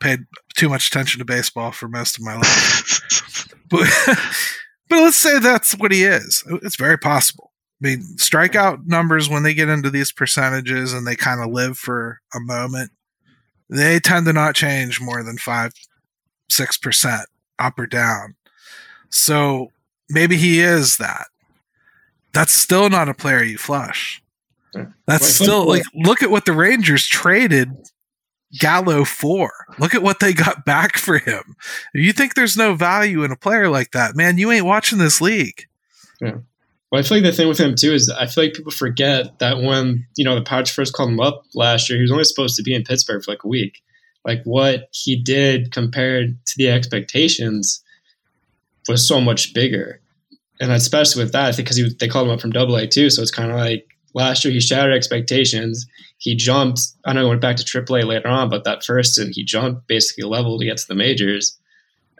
[0.00, 0.20] paid
[0.56, 3.00] too much attention to baseball for most of my life.
[3.70, 3.88] But,
[4.88, 6.44] but let's say that's what he is.
[6.62, 7.50] It's very possible.
[7.84, 11.76] I mean, strikeout numbers when they get into these percentages and they kind of live
[11.76, 12.92] for a moment,
[13.68, 15.72] they tend to not change more than five,
[16.48, 17.28] six percent
[17.58, 18.36] up or down.
[19.10, 19.70] So
[20.08, 21.26] maybe he is that.
[22.32, 24.22] That's still not a player you flush.
[24.74, 24.84] Hmm.
[25.06, 27.70] That's still like look at what the Rangers traded
[28.58, 29.52] Gallo for.
[29.78, 31.54] Look at what they got back for him.
[31.92, 34.98] If you think there's no value in a player like that, man, you ain't watching
[34.98, 35.66] this league.
[36.94, 39.40] Well, I feel like the thing with him too is I feel like people forget
[39.40, 42.22] that when you know the Pirates first called him up last year, he was only
[42.22, 43.82] supposed to be in Pittsburgh for like a week.
[44.24, 47.82] Like what he did compared to the expectations
[48.88, 50.00] was so much bigger,
[50.60, 53.32] and especially with that, because they called him up from Double A too, so it's
[53.32, 55.88] kind of like last year he shattered expectations.
[56.18, 56.80] He jumped.
[57.04, 59.88] I know he went back to AAA later on, but that first and he jumped
[59.88, 61.58] basically a level to get to the majors.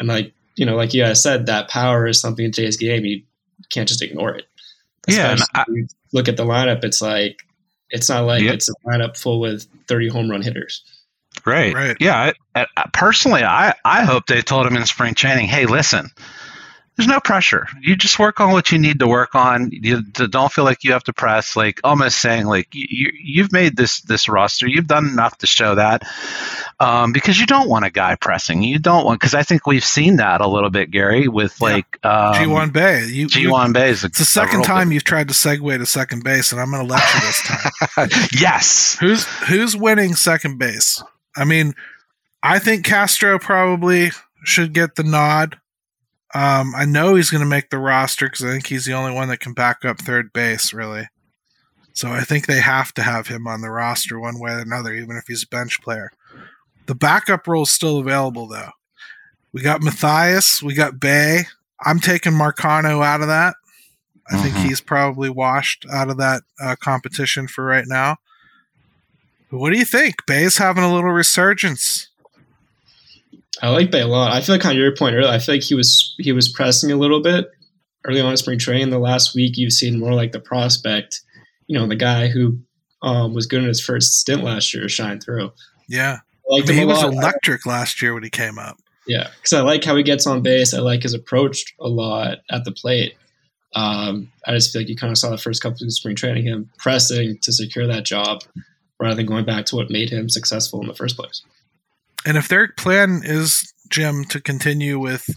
[0.01, 3.05] And like you know, like you guys said, that power is something in today's game.
[3.05, 3.22] You
[3.70, 4.47] can't just ignore it.
[5.09, 5.65] Yeah, I,
[6.13, 6.85] look at the lineup.
[6.85, 7.43] It's like
[7.91, 8.55] it's not like yep.
[8.55, 10.83] it's a lineup full with thirty home run hitters.
[11.45, 11.75] Right.
[11.75, 11.97] Right.
[12.01, 12.33] Yeah.
[12.55, 16.11] I, I, personally, I I hope they told him in spring training, hey, listen,
[16.97, 17.67] there's no pressure.
[17.81, 19.71] You just work on what you need to work on.
[19.73, 21.57] You don't feel like you have to press.
[21.57, 24.69] Like almost saying, like you, you've made this this roster.
[24.69, 26.03] You've done enough to show that.
[26.79, 28.63] Um, because you don't want a guy pressing.
[28.63, 31.99] You don't want because I think we've seen that a little bit, Gary, with like
[32.05, 32.29] yeah.
[32.29, 33.01] um, Ji-hwan Bae.
[33.01, 34.95] You, Ji-hwan Bae is a, it's the second time base.
[34.95, 38.09] you've tried to segue to second base, and I'm going to let you this time.
[38.41, 38.97] yes.
[39.01, 41.03] Who's who's winning second base?
[41.37, 41.75] I mean,
[42.41, 44.13] I think Castro probably
[44.45, 45.59] should get the nod.
[46.35, 49.12] Um, I know he's going to make the roster because I think he's the only
[49.12, 51.09] one that can back up third base, really.
[51.93, 54.93] So I think they have to have him on the roster one way or another,
[54.93, 56.11] even if he's a bench player.
[56.87, 58.70] The backup role is still available, though.
[59.53, 61.47] We got Mathias, we got Bae.
[61.80, 63.55] I'm taking Marcano out of that.
[64.28, 64.43] I mm-hmm.
[64.43, 68.16] think he's probably washed out of that uh, competition for right now.
[69.51, 70.26] But what do you think?
[70.26, 72.09] Bae's having a little resurgence.
[73.63, 74.33] I like Bae a lot.
[74.33, 76.91] I feel like on your point earlier, I feel like he was he was pressing
[76.91, 77.51] a little bit
[78.05, 78.91] early on in spring training.
[78.91, 81.23] The last week, you've seen more like the prospect,
[81.67, 82.59] you know, the guy who
[83.03, 85.53] um, was good in his first stint last year shine through.
[85.89, 86.19] Yeah,
[86.51, 88.79] I I mean, he was electric last year when he came up.
[89.07, 90.75] Yeah, because I like how he gets on base.
[90.75, 93.15] I like his approach a lot at the plate.
[93.75, 96.45] Um, I just feel like you kind of saw the first couple of spring training
[96.45, 98.43] him pressing to secure that job
[99.01, 101.43] rather than going back to what made him successful in the first place.
[102.27, 105.29] And if their plan is, Jim, to continue with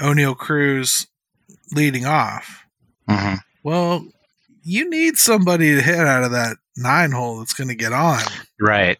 [0.00, 1.06] Oneil Cruz
[1.72, 2.64] leading off,
[3.08, 3.36] mm-hmm.
[3.62, 4.06] well,
[4.62, 8.20] you need somebody to hit out of that nine hole that's going to get on.
[8.60, 8.98] Right.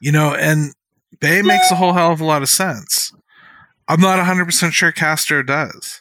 [0.00, 0.74] You know, and
[1.20, 3.12] Bae makes a whole hell of a lot of sense.
[3.88, 6.00] I'm not 100% sure Castro does.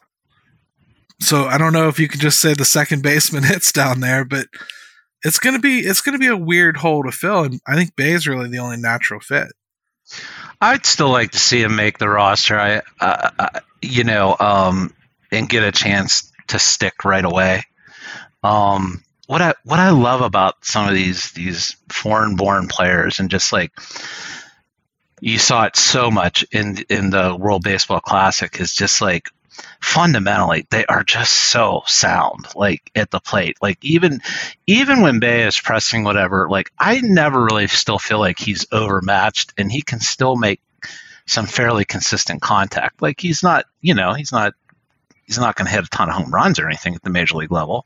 [1.21, 4.23] So I don't know if you could just say the second baseman hits down there,
[4.23, 4.47] but
[5.23, 8.03] it's gonna be it's gonna be a weird hole to fill, and I think Bae
[8.03, 9.51] is really the only natural fit.
[10.62, 12.60] I'd still like to see him make the roster.
[12.60, 14.93] I, uh, uh, you know, um,
[15.32, 17.64] and get a chance to stick right away.
[18.43, 23.30] Um, what I what I love about some of these these foreign born players and
[23.30, 23.72] just like
[25.22, 29.30] you saw it so much in in the World Baseball Classic is just like
[29.81, 33.57] fundamentally they are just so sound like at the plate.
[33.61, 34.21] Like even
[34.67, 39.53] even when Bae is pressing whatever like I never really still feel like he's overmatched
[39.57, 40.61] and he can still make
[41.25, 43.01] some fairly consistent contact.
[43.01, 44.53] Like he's not you know he's not
[45.25, 47.37] he's not going to hit a ton of home runs or anything at the major
[47.37, 47.85] league level.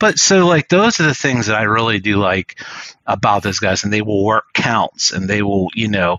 [0.00, 2.58] But so like those are the things that I really do like
[3.06, 6.18] about those guys and they will work counts and they will you know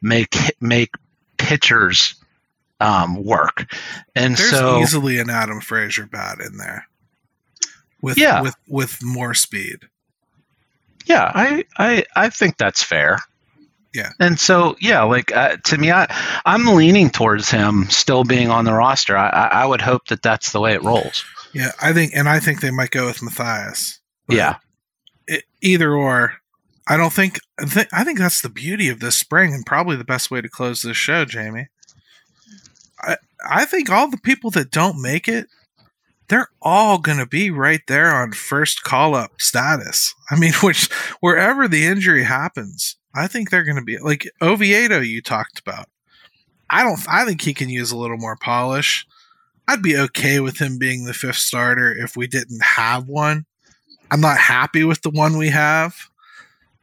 [0.00, 0.90] make make
[1.36, 2.14] pitchers
[2.80, 3.72] um, work.
[4.14, 6.86] And There's so easily an Adam Frazier bat in there.
[8.02, 8.42] With yeah.
[8.42, 9.80] with with more speed.
[11.06, 13.18] Yeah, I I I think that's fair.
[13.94, 14.10] Yeah.
[14.20, 16.06] And so yeah, like uh, to me, I
[16.44, 19.16] I'm leaning towards him still being on the roster.
[19.16, 21.24] I I would hope that that's the way it rolls.
[21.54, 24.00] Yeah, I think, and I think they might go with Mathias.
[24.28, 24.56] Yeah.
[25.26, 26.34] It, either or.
[26.86, 30.30] I don't think, I think that's the beauty of this spring, and probably the best
[30.30, 31.68] way to close this show, Jamie.
[33.48, 35.48] I, think all the people that don't make it,
[36.28, 40.14] they're all going to be right there on first call up status.
[40.30, 40.90] I mean, which
[41.20, 45.00] wherever the injury happens, I think they're going to be like Oviedo.
[45.00, 45.86] You talked about.
[46.70, 46.98] I don't.
[47.08, 49.06] I think he can use a little more polish.
[49.68, 53.46] I'd be okay with him being the fifth starter if we didn't have one.
[54.10, 55.94] I'm not happy with the one we have.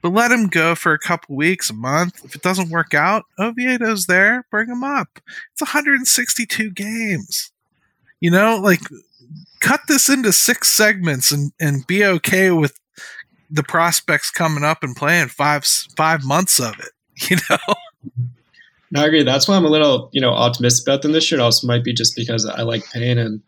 [0.02, 2.26] But let him go for a couple weeks, a month.
[2.26, 4.46] If it doesn't work out, Oviedo's there.
[4.50, 5.20] Bring him up.
[5.52, 7.52] It's 162 games.
[8.20, 8.82] You know, like
[9.60, 12.80] cut this into six segments and and be okay with
[13.50, 16.92] the prospects coming up and playing five five months of it.
[17.30, 17.76] You know.
[18.92, 19.24] No, I agree.
[19.24, 21.40] That's why I'm a little, you know, optimistic about them this year.
[21.40, 23.42] It also might be just because I like pain and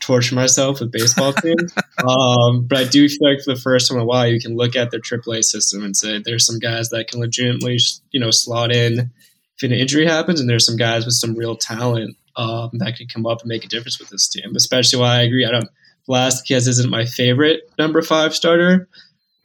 [0.00, 1.74] torture myself with baseball teams.
[2.06, 4.56] um, but I do feel like for the first time in a while, you can
[4.56, 7.78] look at their AAA system and say there's some guys that can legitimately,
[8.10, 9.10] you know, slot in
[9.56, 13.06] if an injury happens, and there's some guys with some real talent um, that can
[13.06, 14.54] come up and make a difference with this team.
[14.54, 15.46] Especially why I agree.
[15.46, 15.68] I don't.
[16.06, 18.88] Velasquez isn't my favorite number five starter.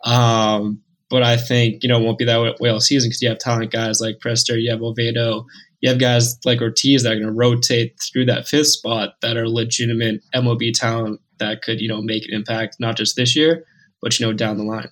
[0.03, 3.29] Um, but I think, you know, it won't be that way all season because you
[3.29, 5.45] have talent guys like Priester, you have Oviedo,
[5.81, 9.37] you have guys like Ortiz that are going to rotate through that fifth spot that
[9.37, 13.65] are legitimate MLB talent that could, you know, make an impact not just this year,
[14.01, 14.89] but you know, down the line.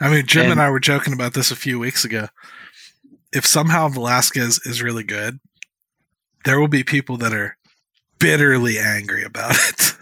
[0.00, 2.28] I mean, Jim and, And- I were joking about this a few weeks ago.
[3.32, 5.40] If somehow Velasquez is really good,
[6.44, 7.56] there will be people that are
[8.18, 9.94] bitterly angry about it.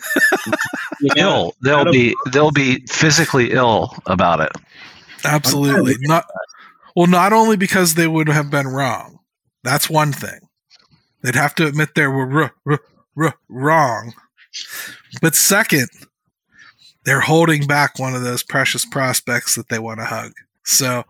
[1.16, 1.55] ill.
[1.62, 4.53] They'll Adam- be they'll be physically ill about it.
[5.25, 5.95] Absolutely.
[6.01, 6.25] Not
[6.97, 9.18] well, not only because they would have been wrong.
[9.64, 10.41] That's one thing.
[11.23, 12.81] They'd have to admit they were r- r-
[13.16, 14.12] r- wrong.
[15.23, 15.89] But second,
[17.05, 20.33] they're holding back one of those precious prospects that they want to hug.
[20.64, 21.05] So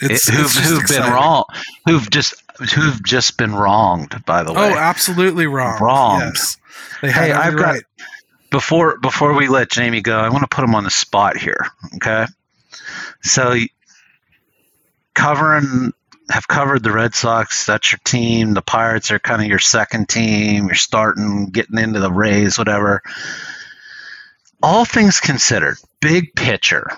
[0.00, 1.44] it's, who've it's who've been wrong,
[1.86, 2.34] who've just
[2.74, 4.24] who've just been wronged.
[4.26, 5.78] By the way, Oh, absolutely wrong.
[5.80, 6.34] Wronged.
[6.34, 6.56] Yes.
[7.02, 7.82] They Hey, I've got- right.
[8.50, 11.66] before before we let Jamie go, I want to put him on the spot here.
[11.96, 12.26] Okay,
[13.22, 13.56] so
[15.14, 15.92] covering
[16.30, 17.64] have covered the Red Sox.
[17.66, 18.52] That's your team.
[18.52, 20.66] The Pirates are kind of your second team.
[20.66, 23.02] You're starting getting into the Rays, whatever.
[24.62, 26.90] All things considered, big picture.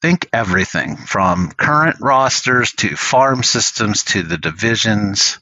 [0.00, 5.38] Think everything from current rosters to farm systems to the divisions.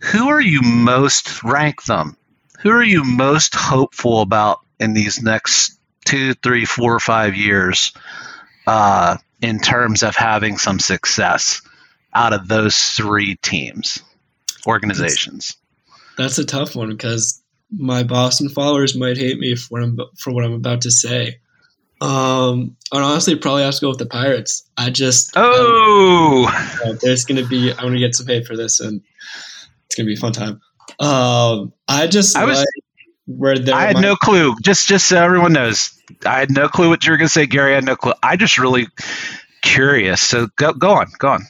[0.00, 2.16] Who are you most rank them?
[2.60, 5.77] who are you most hopeful about in these next
[6.08, 7.92] two, three, four, five years
[8.66, 11.60] uh, in terms of having some success
[12.14, 14.02] out of those three teams,
[14.66, 15.56] organizations?
[16.16, 20.32] That's a tough one because my Boston followers might hate me for what I'm for
[20.32, 21.40] what I'm about to say.
[22.00, 24.66] Um, I'd honestly probably have to go with the Pirates.
[24.76, 26.48] I just Oh,
[26.86, 29.02] uh, there's gonna be I'm gonna get some hate for this, and
[29.86, 30.60] it's gonna be a fun time.
[30.98, 32.66] Um, I just I was- like
[33.28, 34.56] where they're I had my- no clue.
[34.62, 35.90] Just, just so everyone knows,
[36.26, 37.72] I had no clue what you were going to say, Gary.
[37.72, 38.14] I had no clue.
[38.22, 38.88] I just really
[39.62, 40.20] curious.
[40.20, 41.42] So go, go on, go on.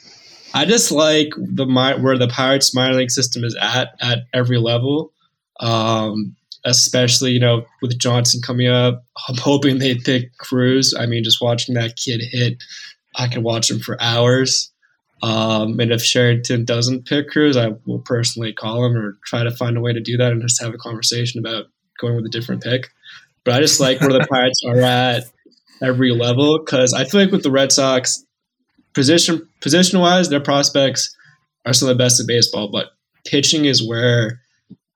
[0.53, 4.57] I just like the mi- where the Pirates minor league system is at at every
[4.57, 5.13] level.
[5.59, 10.93] Um, especially you know with Johnson coming up, I'm hoping they pick Crews.
[10.97, 12.63] I mean, just watching that kid hit,
[13.15, 14.68] I could watch him for hours.
[15.21, 19.51] Um, and if Cherington doesn't pick Crews, I will personally call him or try to
[19.51, 21.65] find a way to do that and just have a conversation about
[21.99, 22.89] going with a different pick.
[23.43, 25.23] But I just like where the Pirates are at
[25.81, 28.25] every level because I feel like with the Red Sox,
[28.93, 31.15] position position wise, their prospects
[31.65, 32.87] are some of the best in baseball, but
[33.25, 34.41] pitching is where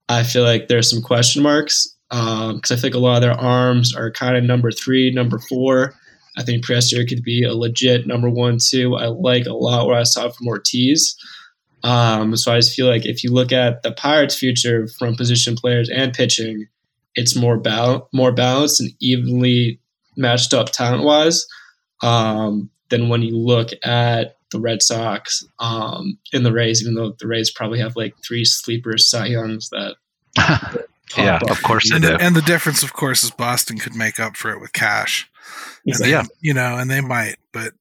[0.10, 3.96] I feel like there's some question marks because I think a lot of their arms
[3.96, 5.96] are kind of number three, number four.
[6.38, 8.96] I think Priester could be a legit number one too.
[8.96, 11.16] I like a lot what I saw from Ortiz.
[11.84, 15.56] Um, so I just feel like if you look at the Pirates' future from position
[15.56, 16.68] players and pitching,
[17.16, 19.80] it's more bal- more balanced and evenly
[20.16, 21.46] matched up talent wise
[22.02, 26.82] um, than when you look at the Red Sox um, in the Rays.
[26.82, 29.96] Even though the Rays probably have like three sleeper Cy Youngs that
[31.18, 32.10] yeah, of course they And do.
[32.12, 35.30] the, and the difference, of course, is Boston could make up for it with cash.
[35.86, 36.24] They- Yeah.
[36.42, 37.36] you know, and they might.
[37.52, 37.74] But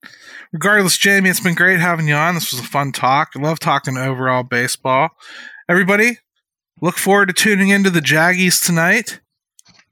[0.52, 2.34] regardless, Jamie, it's been great having you on.
[2.34, 3.30] This was a fun talk.
[3.36, 5.10] I love talking overall baseball.
[5.68, 6.18] Everybody,
[6.80, 9.20] look forward to tuning into the Jaggies tonight.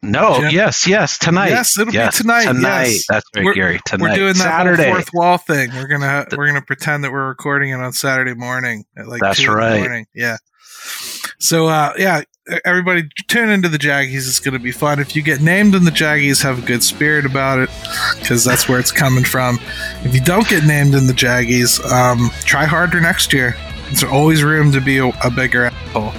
[0.02, 0.50] No, Jim?
[0.50, 1.50] yes, yes, tonight.
[1.50, 2.84] Yes, it'll be tonight, Tonight.
[2.86, 3.04] yes.
[3.08, 3.80] That's right, We're- Gary.
[3.84, 4.10] Tonight.
[4.10, 4.90] We're doing that Saturday.
[4.90, 5.70] fourth wall thing.
[5.74, 9.38] We're gonna we're gonna pretend that we're recording it on Saturday morning at like That's
[9.40, 9.78] 2 in the right.
[9.80, 10.06] morning.
[10.14, 10.38] Yeah.
[11.40, 12.22] So uh, yeah,
[12.64, 14.28] everybody tune into the Jaggies.
[14.28, 15.00] It's gonna be fun.
[15.00, 17.70] If you get named in the Jaggies, have a good spirit about it
[18.18, 19.58] because that's where it's coming from.
[20.04, 23.56] If you don't get named in the Jaggies, um, try harder next year.
[23.86, 26.12] There's always room to be a, a bigger asshole.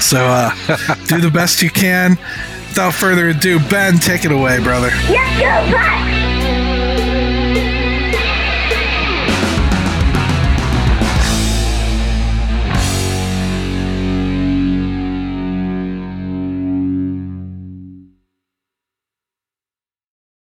[0.00, 0.50] So uh,
[1.06, 2.18] do the best you can.
[2.68, 4.90] Without further ado, Ben, take it away, brother.
[5.08, 6.07] Let's go, Bucks!